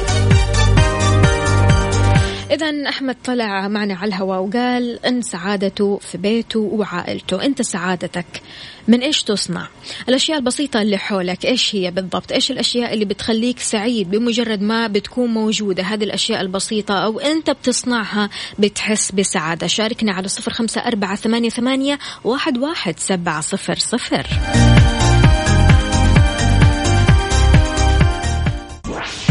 إذا 2.51 2.89
أحمد 2.89 3.17
طلع 3.25 3.69
معنا 3.69 3.95
على 3.95 4.09
الهواء 4.09 4.41
وقال 4.41 5.07
إن 5.07 5.23
سعادته 5.23 5.99
في 5.99 6.19
بيته 6.19 6.61
وعائلته. 6.61 7.45
أنت 7.45 7.63
سعادتك 7.63 8.27
من 8.89 9.01
إيش 9.01 9.23
تصنع؟ 9.23 9.69
الأشياء 10.09 10.39
البسيطة 10.39 10.83
اللي 10.83 10.97
حولك 10.97 11.47
إيش 11.47 11.75
هي 11.75 11.91
بالضبط؟ 11.91 12.33
إيش 12.33 12.51
الأشياء 12.51 12.95
اللي 12.95 13.05
بتخليك 13.05 13.59
سعيد؟ 13.59 14.11
بمجرد 14.11 14.63
ما 14.63 14.87
بتكون 14.87 15.31
موجودة 15.31 15.83
هذه 15.83 16.05
الأشياء 16.05 16.41
البسيطة 16.41 16.95
أو 16.95 17.21
أنت 17.21 17.51
بتصنعها 17.51 18.31
بتحس 18.59 19.13
بسعادة. 19.13 19.67
شاركنا 19.67 20.13
على 20.13 20.29
صفر 20.29 20.53
خمسة 20.53 20.81
أربعة 20.81 21.17
ثمانية, 21.17 21.49
ثمانية 21.51 21.99
واحد, 22.25 22.59
واحد 22.59 22.99
سبعة 22.99 23.41
صفر 23.41 23.79
صفر. 23.79 24.27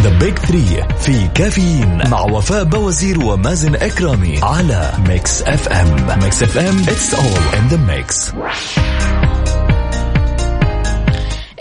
the 0.04 0.10
big 0.20 0.38
3 0.38 0.88
في 0.98 1.28
كافيين 1.28 2.10
مع 2.10 2.22
وفاء 2.22 2.64
باوزير 2.64 3.20
ومازن 3.26 3.76
إكرامي 3.76 4.40
على 4.44 4.92
Mix 5.08 5.42
FM 5.42 6.20
Mix 6.24 6.44
FM 6.44 6.80
it's 6.80 7.14
all 7.14 7.60
in 7.60 7.68
the 7.68 7.78
mix 7.78 8.32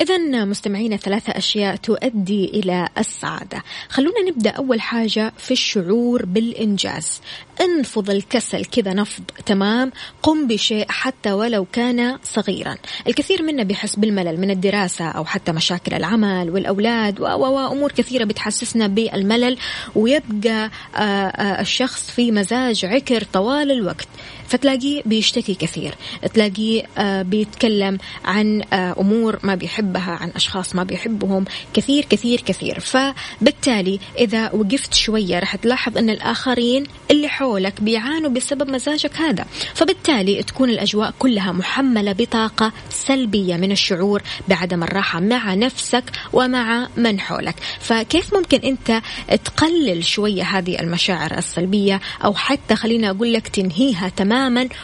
إذا 0.01 0.45
مستمعينا 0.45 0.97
ثلاثة 0.97 1.33
أشياء 1.33 1.77
تؤدي 1.77 2.45
إلى 2.45 2.89
السعادة. 2.99 3.63
خلونا 3.89 4.21
نبدأ 4.29 4.51
أول 4.51 4.81
حاجة 4.81 5.33
في 5.39 5.51
الشعور 5.51 6.27
بالإنجاز. 6.27 7.21
انفض 7.61 8.11
الكسل 8.11 8.65
كذا 8.65 8.95
نفض 8.95 9.25
تمام؟ 9.47 9.93
قم 10.23 10.47
بشيء 10.47 10.87
حتى 10.89 11.33
ولو 11.33 11.67
كان 11.73 12.19
صغيرا. 12.23 12.77
الكثير 13.07 13.43
منا 13.43 13.63
بيحس 13.63 13.97
بالملل 13.97 14.41
من 14.41 14.51
الدراسة 14.51 15.09
أو 15.09 15.25
حتى 15.25 15.53
مشاكل 15.53 15.95
العمل 15.95 16.51
والأولاد 16.51 17.21
وأمور 17.21 17.93
كثيرة 17.93 18.25
بتحسسنا 18.25 18.87
بالملل 18.87 19.59
ويبقى 19.95 20.71
آه، 20.97 20.99
آه، 20.99 21.61
الشخص 21.61 22.11
في 22.11 22.33
مزاج 22.33 22.85
عكر 22.85 23.25
طوال 23.33 23.71
الوقت. 23.71 24.09
فتلاقيه 24.49 25.03
بيشتكي 25.07 25.55
كثير. 25.55 25.95
تلاقيه 26.35 26.83
آه، 26.99 27.23
بيتكلم 27.23 27.99
عن 28.25 28.63
أمور 28.73 29.39
ما 29.43 29.55
بيحبها 29.55 30.13
عن 30.13 30.31
أشخاص 30.31 30.75
ما 30.75 30.83
بيحبهم 30.83 31.45
كثير 31.75 32.05
كثير 32.11 32.41
كثير. 32.41 32.81
فبالتالي 32.81 34.01
إذا 34.19 34.53
وقفت 34.53 34.95
شوية 34.95 35.39
رح 35.39 35.57
تلاحظ 35.57 35.99
أن 35.99 36.11
الآخرين 36.11 36.85
اللي 37.11 37.29
حول 37.29 37.59
حولك 37.59 37.81
بيعانوا 37.81 38.31
بسبب 38.31 38.71
مزاجك 38.71 39.17
هذا. 39.17 39.47
فبالتالي 39.75 40.43
تكون 40.43 40.71
الأجواء 40.71 41.15
كلها 41.19 41.53
محملة 41.53 42.13
بطاقة 42.13 42.73
سلبية 42.91 43.57
من 43.57 43.73
الشعور 43.73 44.23
بعدم 44.49 44.83
الراحة 44.83 45.21
مع 45.21 45.55
نفسك 45.55 46.05
ومع 46.33 46.89
من 46.97 47.21
حولك. 47.21 47.55
فكيف 47.81 48.35
ممكن 48.35 48.59
أنت 48.59 49.03
تقلل 49.45 50.05
شوية 50.05 50.43
هذه 50.43 50.81
المشاعر 50.81 51.39
السلبية؟ 51.39 52.01
أو 52.25 52.35
حتى 52.35 52.77
خلينا 52.77 53.11
أقول 53.11 53.33
لك 53.33 53.49
تنهيها 53.49 54.09
تماما 54.09 54.38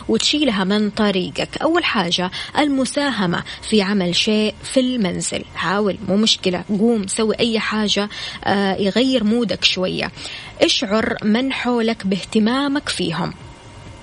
وتشيلها 0.09 0.65
من 0.65 0.91
طريقك. 0.91 1.49
أول 1.63 1.85
حاجة 1.85 2.31
المساهمة 2.59 3.43
في 3.69 3.83
عمل 3.83 4.17
شيء 4.17 4.55
في 4.63 4.81
المنزل. 4.81 5.45
حاول 5.55 5.97
مو 6.09 6.17
مشكلة 6.17 6.65
قوم 6.69 7.07
سوي 7.07 7.35
أي 7.41 7.59
حاجة 7.59 8.09
آه، 8.45 8.75
يغير 8.75 9.25
مودك 9.25 9.65
شوية. 9.65 10.13
اشعر 10.63 11.17
من 11.23 11.53
حولك 11.53 12.07
باهتمامك 12.07 12.89
فيهم. 12.89 13.35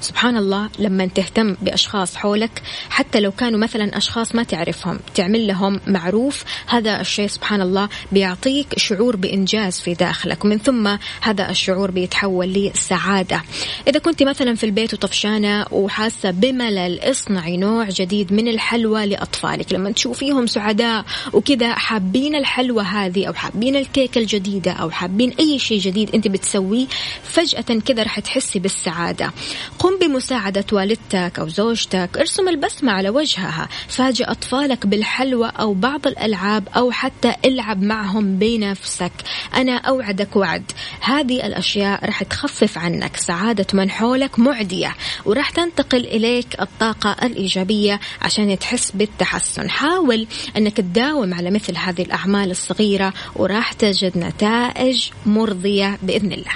سبحان 0.02 0.38
الله 0.38 0.70
لما 0.80 1.06
تهتم 1.06 1.56
بأشخاص 1.62 2.16
حولك 2.16 2.62
حتى 2.90 3.20
لو 3.20 3.32
كانوا 3.32 3.60
مثلا 3.60 3.98
أشخاص 3.98 4.36
ما 4.36 4.44
تعرفهم 4.44 5.00
تعمل 5.16 5.48
لهم 5.48 5.80
معروف 5.88 6.44
هذا 6.68 7.02
الشيء 7.02 7.28
سبحان 7.28 7.62
الله 7.62 7.90
بيعطيك 8.12 8.80
شعور 8.80 9.16
بإنجاز 9.16 9.80
في 9.80 9.94
داخلك. 9.94 10.46
ومن 10.46 10.58
ثم 10.58 10.98
هذا 11.22 11.50
الشعور 11.50 11.92
بيتحول 11.92 12.48
لسعادة. 12.48 13.42
إذا 13.88 14.00
كنت 14.00 14.24
مثلا 14.24 14.56
في 14.56 14.66
البيت 14.66 14.94
وطفشانة 14.94 15.66
وحاسة 15.72 16.32
بملل 16.32 17.00
اصنعي 17.00 17.58
نوع 17.58 17.90
جديد 17.90 18.34
من 18.34 18.48
الحلوى 18.48 19.06
لأطفالك 19.06 19.74
لما 19.74 19.92
تشوفيهم 19.92 20.48
سعداء 20.48 21.06
وكذا 21.34 21.74
حابين 21.74 22.36
الحلوى 22.36 22.84
هذه 22.84 23.26
أو 23.26 23.34
حابين 23.34 23.76
الكيكة 23.76 24.20
الجديدة 24.20 24.72
أو 24.72 24.90
حابين 24.90 25.34
أي 25.40 25.60
شيء 25.60 25.80
جديد 25.80 26.16
أنت 26.16 26.28
بتسويه 26.28 26.88
فجأة 27.24 27.80
كذا 27.86 28.04
رح 28.04 28.20
تحسي 28.20 28.60
بالسعادة. 28.60 29.32
قم 29.80 29.91
قم 29.92 30.08
بمساعدة 30.08 30.66
والدتك 30.72 31.40
أو 31.40 31.48
زوجتك. 31.48 32.10
ارسم 32.18 32.50
البسمة 32.50 32.92
على 32.92 33.10
وجهها. 33.10 33.70
فاجئ 33.88 34.32
أطفالك 34.32 34.88
بالحلوى 34.88 35.52
أو 35.60 35.74
بعض 35.74 36.08
الألعاب 36.08 36.68
أو 36.76 36.92
حتى 36.92 37.34
العب 37.46 37.82
معهم 37.82 38.40
بنفسك. 38.40 39.12
أنا 39.56 39.76
أوعدك 39.78 40.36
وعد. 40.36 40.72
هذه 41.02 41.46
الأشياء 41.46 42.06
رح 42.06 42.24
تخفف 42.24 42.78
عنك. 42.78 43.18
سعادة 43.18 43.68
من 43.74 43.90
حولك 43.90 44.40
معدية. 44.40 44.96
ورح 45.26 45.50
تنتقل 45.50 46.06
إليك 46.06 46.62
الطاقة 46.62 47.16
الإيجابية 47.24 48.00
عشان 48.22 48.60
تحس 48.60 48.92
بالتحسن. 48.92 49.70
حاول 49.70 50.28
أنك 50.58 50.78
تداوم 50.78 51.34
على 51.34 51.52
مثل 51.52 51.78
هذه 51.78 52.02
الأعمال 52.02 52.52
الصغيرة 52.52 53.14
وراح 53.36 53.74
تجد 53.74 54.18
نتائج 54.18 55.10
مرضية 55.26 55.98
بإذن 56.04 56.32
الله. 56.32 56.52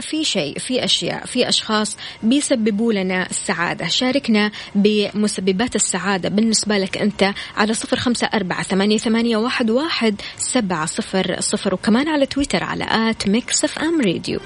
في 0.00 0.24
شيء 0.24 0.58
في 0.58 0.84
أشياء 0.84 1.26
في 1.26 1.48
أشخاص 1.48 1.96
بيسببوا 2.22 2.92
لنا 2.92 3.30
السعادة. 3.30 3.88
شاركنا 3.88 4.50
بمسببات 4.74 5.76
السعادة. 5.76 6.28
بالنسبة 6.28 6.78
لك 6.78 6.98
أنت 6.98 7.34
على 7.56 7.74
صفر 7.74 7.96
خمسة 7.96 8.26
أربعة 8.34 8.62
ثمانية, 8.62 8.98
ثمانية 8.98 9.36
واحد, 9.36 9.70
واحد 9.70 10.20
سبعة 10.38 10.86
صفر 10.86 11.36
صفر 11.40 11.74
وكمان 11.74 12.08
على 12.08 12.26
تويتر 12.26 12.64
على 12.64 12.84
at 12.90 13.28
Mix 13.28 13.64
FM 13.64 14.00
Radio. 14.00 14.40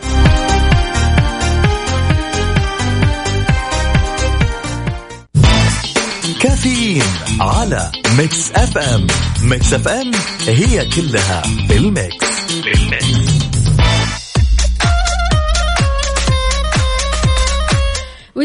كافيين 6.41 7.03
على 7.41 7.93
Mix 8.19 8.53
FM. 8.53 9.07
Mix 9.43 9.73
FM 9.73 10.11
هي 10.47 10.89
كلها 10.97 11.43
بال 11.69 12.02
mix 12.02 12.53
بال 12.65 12.86
mix 12.86 13.18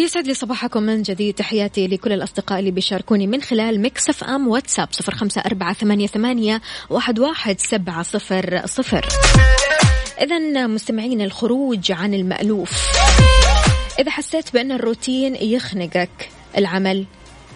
ويسعد 0.03 0.27
لي 0.27 0.33
صباحكم 0.33 0.83
من 0.83 1.01
جديد. 1.01 1.33
تحياتي 1.33 1.87
لكل 1.87 2.11
الأصدقاء 2.11 2.59
اللي 2.59 2.71
بيشاركوني 2.71 3.27
من 3.27 3.41
خلال 3.41 3.81
Mix 3.81 4.23
FM 4.23 4.47
واتساب 4.47 4.87
صفر 4.91 5.15
خمسة 5.15 5.41
أربعة 5.41 5.73
ثمانية, 5.73 6.07
ثمانية 6.07 6.61
واحد, 6.89 7.19
واحد 7.19 7.59
سبعة 7.59 8.03
صفر 8.03 8.61
صفر. 8.65 9.05
إذا 10.21 10.67
مستمعين 10.67 11.21
الخروج 11.21 11.91
عن 11.91 12.13
المألوف. 12.13 12.87
إذا 13.99 14.11
حسيت 14.11 14.53
بأن 14.53 14.71
الروتين 14.71 15.35
يخنقك 15.35 16.29
العمل 16.57 17.05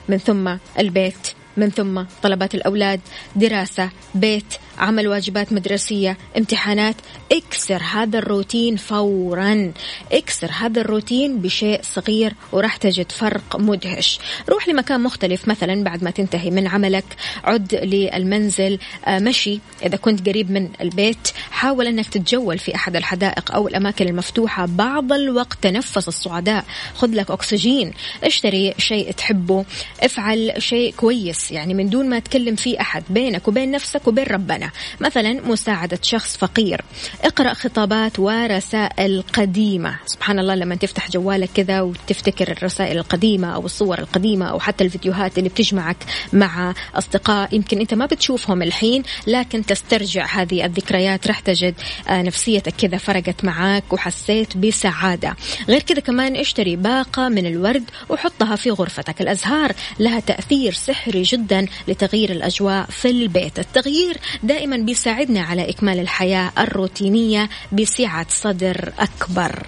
من 0.10 0.18
ثم 0.18 0.56
البيت 0.80 1.28
من 1.58 1.70
ثم 1.70 2.04
طلبات 2.24 2.56
الأولاد 2.56 3.02
دراسة 3.36 3.90
بيت 4.16 4.54
عمل 4.78 5.08
واجبات 5.08 5.54
مدرسية 5.54 6.18
امتحانات 6.38 6.96
اكسر 7.32 7.84
هذا 7.84 8.20
الروتين 8.20 8.76
فورا. 8.76 9.72
اكسر 10.12 10.52
هذا 10.52 10.82
الروتين 10.82 11.38
بشيء 11.42 11.80
صغير 11.84 12.34
وراح 12.52 12.78
تجد 12.78 13.12
فرق 13.12 13.56
مدهش. 13.56 14.20
روح 14.50 14.70
لمكان 14.70 15.02
مختلف 15.02 15.48
مثلا 15.48 15.84
بعد 15.84 16.04
ما 16.04 16.12
تنتهي 16.12 16.52
من 16.52 16.68
عملك 16.68 17.06
عد 17.44 17.76
للمنزل 17.76 18.80
آه، 19.06 19.20
مشي. 19.20 19.60
إذا 19.86 19.98
كنت 19.98 20.30
قريب 20.30 20.52
من 20.52 20.70
البيت 20.82 21.28
حاول 21.52 21.88
أنك 21.88 22.10
تتجول 22.10 22.58
في 22.58 22.76
أحد 22.76 22.96
الحدائق 22.96 23.56
أو 23.56 23.68
الأماكن 23.68 24.08
المفتوحة. 24.08 24.66
بعض 24.66 25.14
الوقت 25.14 25.58
تنفس 25.62 26.08
الصعداء 26.08 26.66
خذ 26.96 27.10
لك 27.10 27.32
أكسجين. 27.32 27.94
اشتري 28.24 28.74
شيء 28.78 29.12
تحبه. 29.12 29.66
افعل 30.04 30.54
شيء 30.58 30.94
كويس. 30.98 31.52
يعني 31.52 31.74
من 31.74 31.90
دون 31.90 32.10
ما 32.10 32.20
تكلم 32.20 32.56
فيه 32.56 32.82
أحد. 32.82 33.04
بينك 33.10 33.48
وبين 33.48 33.72
نفسك 33.72 34.08
وبين 34.08 34.26
ربنا. 34.26 34.67
مثلا 35.00 35.34
مساعدة 35.34 36.00
شخص 36.02 36.38
فقير. 36.38 36.82
اقرأ 37.24 37.54
خطابات 37.54 38.20
ورسائل 38.20 39.24
قديمة. 39.34 39.96
سبحان 40.06 40.40
الله 40.40 40.56
لما 40.56 40.76
تفتح 40.76 41.10
جوالك 41.12 41.50
كذا 41.56 41.82
وتفتكر 41.82 42.52
الرسائل 42.52 42.98
القديمة 42.98 43.56
أو 43.56 43.66
الصور 43.66 44.00
القديمة 44.00 44.46
أو 44.46 44.60
حتى 44.60 44.84
الفيديوهات 44.84 45.38
اللي 45.38 45.50
بتجمعك 45.50 45.98
مع 46.34 46.74
أصدقاء 46.96 47.56
يمكن 47.56 47.80
أنت 47.80 47.94
ما 47.94 48.06
بتشوفهم 48.06 48.62
الحين 48.62 49.04
لكن 49.28 49.66
تسترجع 49.66 50.26
هذه 50.26 50.66
الذكريات. 50.66 51.28
راح 51.28 51.40
تجد 51.40 51.76
آه، 52.10 52.22
نفسيتك 52.22 52.74
كذا 52.78 52.98
فرقت 52.98 53.46
معاك 53.46 53.94
وحسيت 53.94 54.58
بسعادة. 54.58 55.36
غير 55.70 55.82
كذا 55.82 56.00
كمان 56.00 56.36
اشتري 56.36 56.76
باقة 56.76 57.30
من 57.30 57.46
الورد 57.46 57.84
وحطها 58.10 58.56
في 58.56 58.72
غرفتك. 58.72 59.22
الأزهار 59.22 59.72
لها 60.00 60.20
تأثير 60.20 60.74
سحري 60.74 61.22
جدا 61.22 61.66
لتغيير 61.88 62.32
الأجواء 62.32 62.86
في 62.90 63.10
البيت. 63.10 63.60
التغيير 63.60 64.18
دائما 64.58 64.78
بيساعدنا 64.78 65.42
على 65.42 65.70
إكمال 65.70 66.00
الحياة 66.00 66.52
الروتينية 66.58 67.50
بسعة 67.72 68.26
صدر 68.30 68.94
أكبر. 69.00 69.66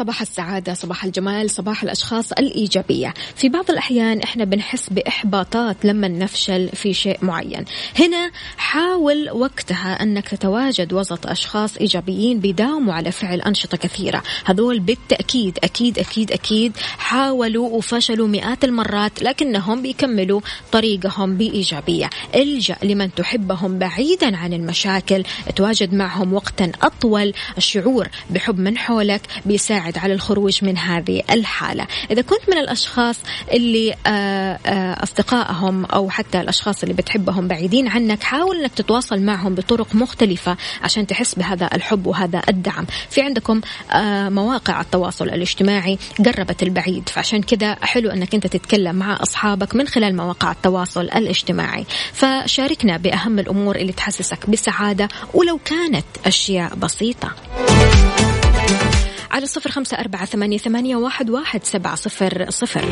صباح 0.00 0.20
السعادة 0.20 0.74
صباح 0.74 1.04
الجمال 1.04 1.50
صباح 1.50 1.82
الأشخاص 1.82 2.32
الإيجابية. 2.32 3.14
في 3.36 3.48
بعض 3.48 3.70
الأحيان 3.70 4.20
إحنا 4.20 4.44
بنحس 4.44 4.90
بإحباطات 4.90 5.84
لما 5.84 6.08
نفشل 6.08 6.68
في 6.68 6.94
شيء 6.94 7.18
معين. 7.22 7.64
هنا 7.98 8.30
حاول 8.56 9.30
وقتها 9.30 10.02
أنك 10.02 10.28
تتواجد 10.28 10.92
وسط 10.92 11.26
أشخاص 11.26 11.76
إيجابيين 11.76 12.40
بيداوموا 12.40 12.94
على 12.94 13.12
فعل 13.12 13.40
أنشطة 13.40 13.76
كثيرة. 13.76 14.22
هذول 14.44 14.80
بالتأكيد 14.80 15.58
أكيد 15.64 15.98
أكيد 15.98 16.32
أكيد 16.32 16.76
حاولوا 16.98 17.68
وفشلوا 17.68 18.28
مئات 18.28 18.64
المرات 18.64 19.22
لكنهم 19.22 19.82
بيكملوا 19.82 20.40
طريقهم 20.72 21.36
بإيجابية. 21.36 22.10
إلجأ 22.34 22.76
لمن 22.82 23.14
تحبهم 23.14 23.78
بعيدا 23.78 24.36
عن 24.36 24.52
المشاكل 24.52 25.24
تواجد 25.56 25.94
معهم 25.94 26.34
وقتا 26.34 26.72
أطول. 26.82 27.32
الشعور 27.58 28.08
بحب 28.30 28.58
من 28.58 28.78
حولك 28.78 29.22
بيساعد 29.46 29.89
على 29.98 30.14
الخروج 30.14 30.64
من 30.64 30.78
هذه 30.78 31.22
الحالة. 31.30 31.86
إذا 32.10 32.22
كنت 32.22 32.50
من 32.50 32.58
الأشخاص 32.58 33.16
اللي 33.52 33.94
آه، 34.06 34.58
آه، 34.66 35.02
أصدقائهم 35.02 35.84
أو 35.84 36.10
حتى 36.10 36.40
الأشخاص 36.40 36.82
اللي 36.82 36.94
بتحبهم 36.94 37.48
بعيدين 37.48 37.88
عنك 37.88 38.22
حاول 38.22 38.56
أنك 38.60 38.74
تتواصل 38.74 39.20
معهم 39.20 39.54
بطرق 39.54 39.94
مختلفة 39.94 40.56
عشان 40.82 41.06
تحس 41.06 41.34
بهذا 41.34 41.70
الحب 41.74 42.06
وهذا 42.06 42.42
الدعم. 42.48 42.86
في 43.10 43.22
عندكم 43.22 43.60
آه، 43.92 44.28
مواقع 44.28 44.80
التواصل 44.80 45.24
الاجتماعي 45.24 45.98
قربت 46.24 46.62
البعيد 46.62 47.08
فعشان 47.08 47.42
كذا 47.42 47.76
حلو 47.82 48.10
أنك 48.10 48.34
أنت 48.34 48.46
تتكلم 48.46 48.96
مع 48.96 49.18
أصحابك 49.22 49.74
من 49.74 49.88
خلال 49.88 50.16
مواقع 50.16 50.52
التواصل 50.52 51.04
الاجتماعي. 51.04 51.86
فشاركنا 52.12 52.96
بأهم 52.96 53.38
الأمور 53.38 53.76
اللي 53.76 53.92
تحسسك 53.92 54.50
بسعادة 54.50 55.08
ولو 55.34 55.58
كانت 55.64 56.06
أشياء 56.26 56.74
بسيطة. 56.74 57.30
على 59.30 59.46
صفر 59.46 59.70
خمسة 59.70 59.96
أربعة 59.98 60.24
ثمانية, 60.24 60.58
ثمانية 60.58 60.96
واحد, 60.96 61.30
واحد 61.30 61.64
سبعة 61.64 61.94
صفر 61.94 62.46
صفر. 62.50 62.84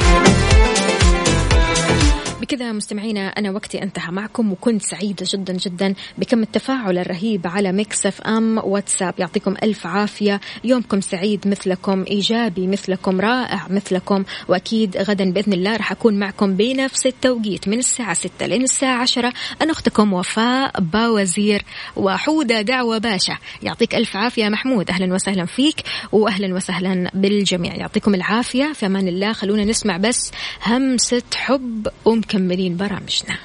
بكذا 2.41 2.73
مستمعينا 2.73 3.29
أنا 3.29 3.51
وقتي 3.51 3.83
انتهى 3.83 4.13
معكم 4.13 4.53
وكنت 4.53 4.83
سعيدة 4.83 5.27
جدا 5.33 5.53
جدا 5.53 5.95
بكم 6.19 6.43
التفاعل 6.43 6.99
الرهيب 6.99 7.47
على 7.47 7.73
Mix 7.73 8.07
FM 8.07 8.59
واتساب. 8.59 9.15
يعطيكم 9.19 9.55
ألف 9.63 9.87
عافية. 9.87 10.41
يومكم 10.65 11.01
سعيد 11.01 11.49
مثلكم 11.49 12.05
إيجابي 12.11 12.67
مثلكم 12.67 13.21
رائع 13.21 13.67
مثلكم. 13.71 14.25
وأكيد 14.49 14.97
غدا 14.97 15.33
بإذن 15.33 15.53
الله 15.53 15.77
راح 15.77 15.93
أكون 15.93 16.19
معكم 16.19 16.57
بنفس 16.57 17.07
التوقيت 17.07 17.69
من 17.69 17.79
الساعة 17.79 18.15
6 18.15 18.47
لين 18.47 18.63
الساعة 18.63 19.03
10 19.03 19.33
أنا 19.63 19.73
أختكم 19.73 20.13
وفاء 20.13 20.81
باوزير 20.81 21.65
وحودة 21.97 22.61
دعوة 22.63 22.99
باشا. 22.99 23.39
يعطيك 23.63 23.95
ألف 23.95 24.17
عافية 24.17 24.49
محمود. 24.49 24.91
أهلا 24.91 25.15
وسهلا 25.15 25.47
فيك 25.47 25.83
وأهلا 26.13 26.55
وسهلا 26.55 27.11
بالجميع. 27.15 27.75
يعطيكم 27.75 28.15
العافية. 28.15 28.73
في 28.73 28.87
أمان 28.87 29.09
الله. 29.09 29.33
خلونا 29.33 29.65
نسمع 29.65 29.97
بس 29.97 30.33
همسة 30.67 31.23
حب 31.35 31.89
مكملين 32.29 32.77
برامجنا. 32.77 33.39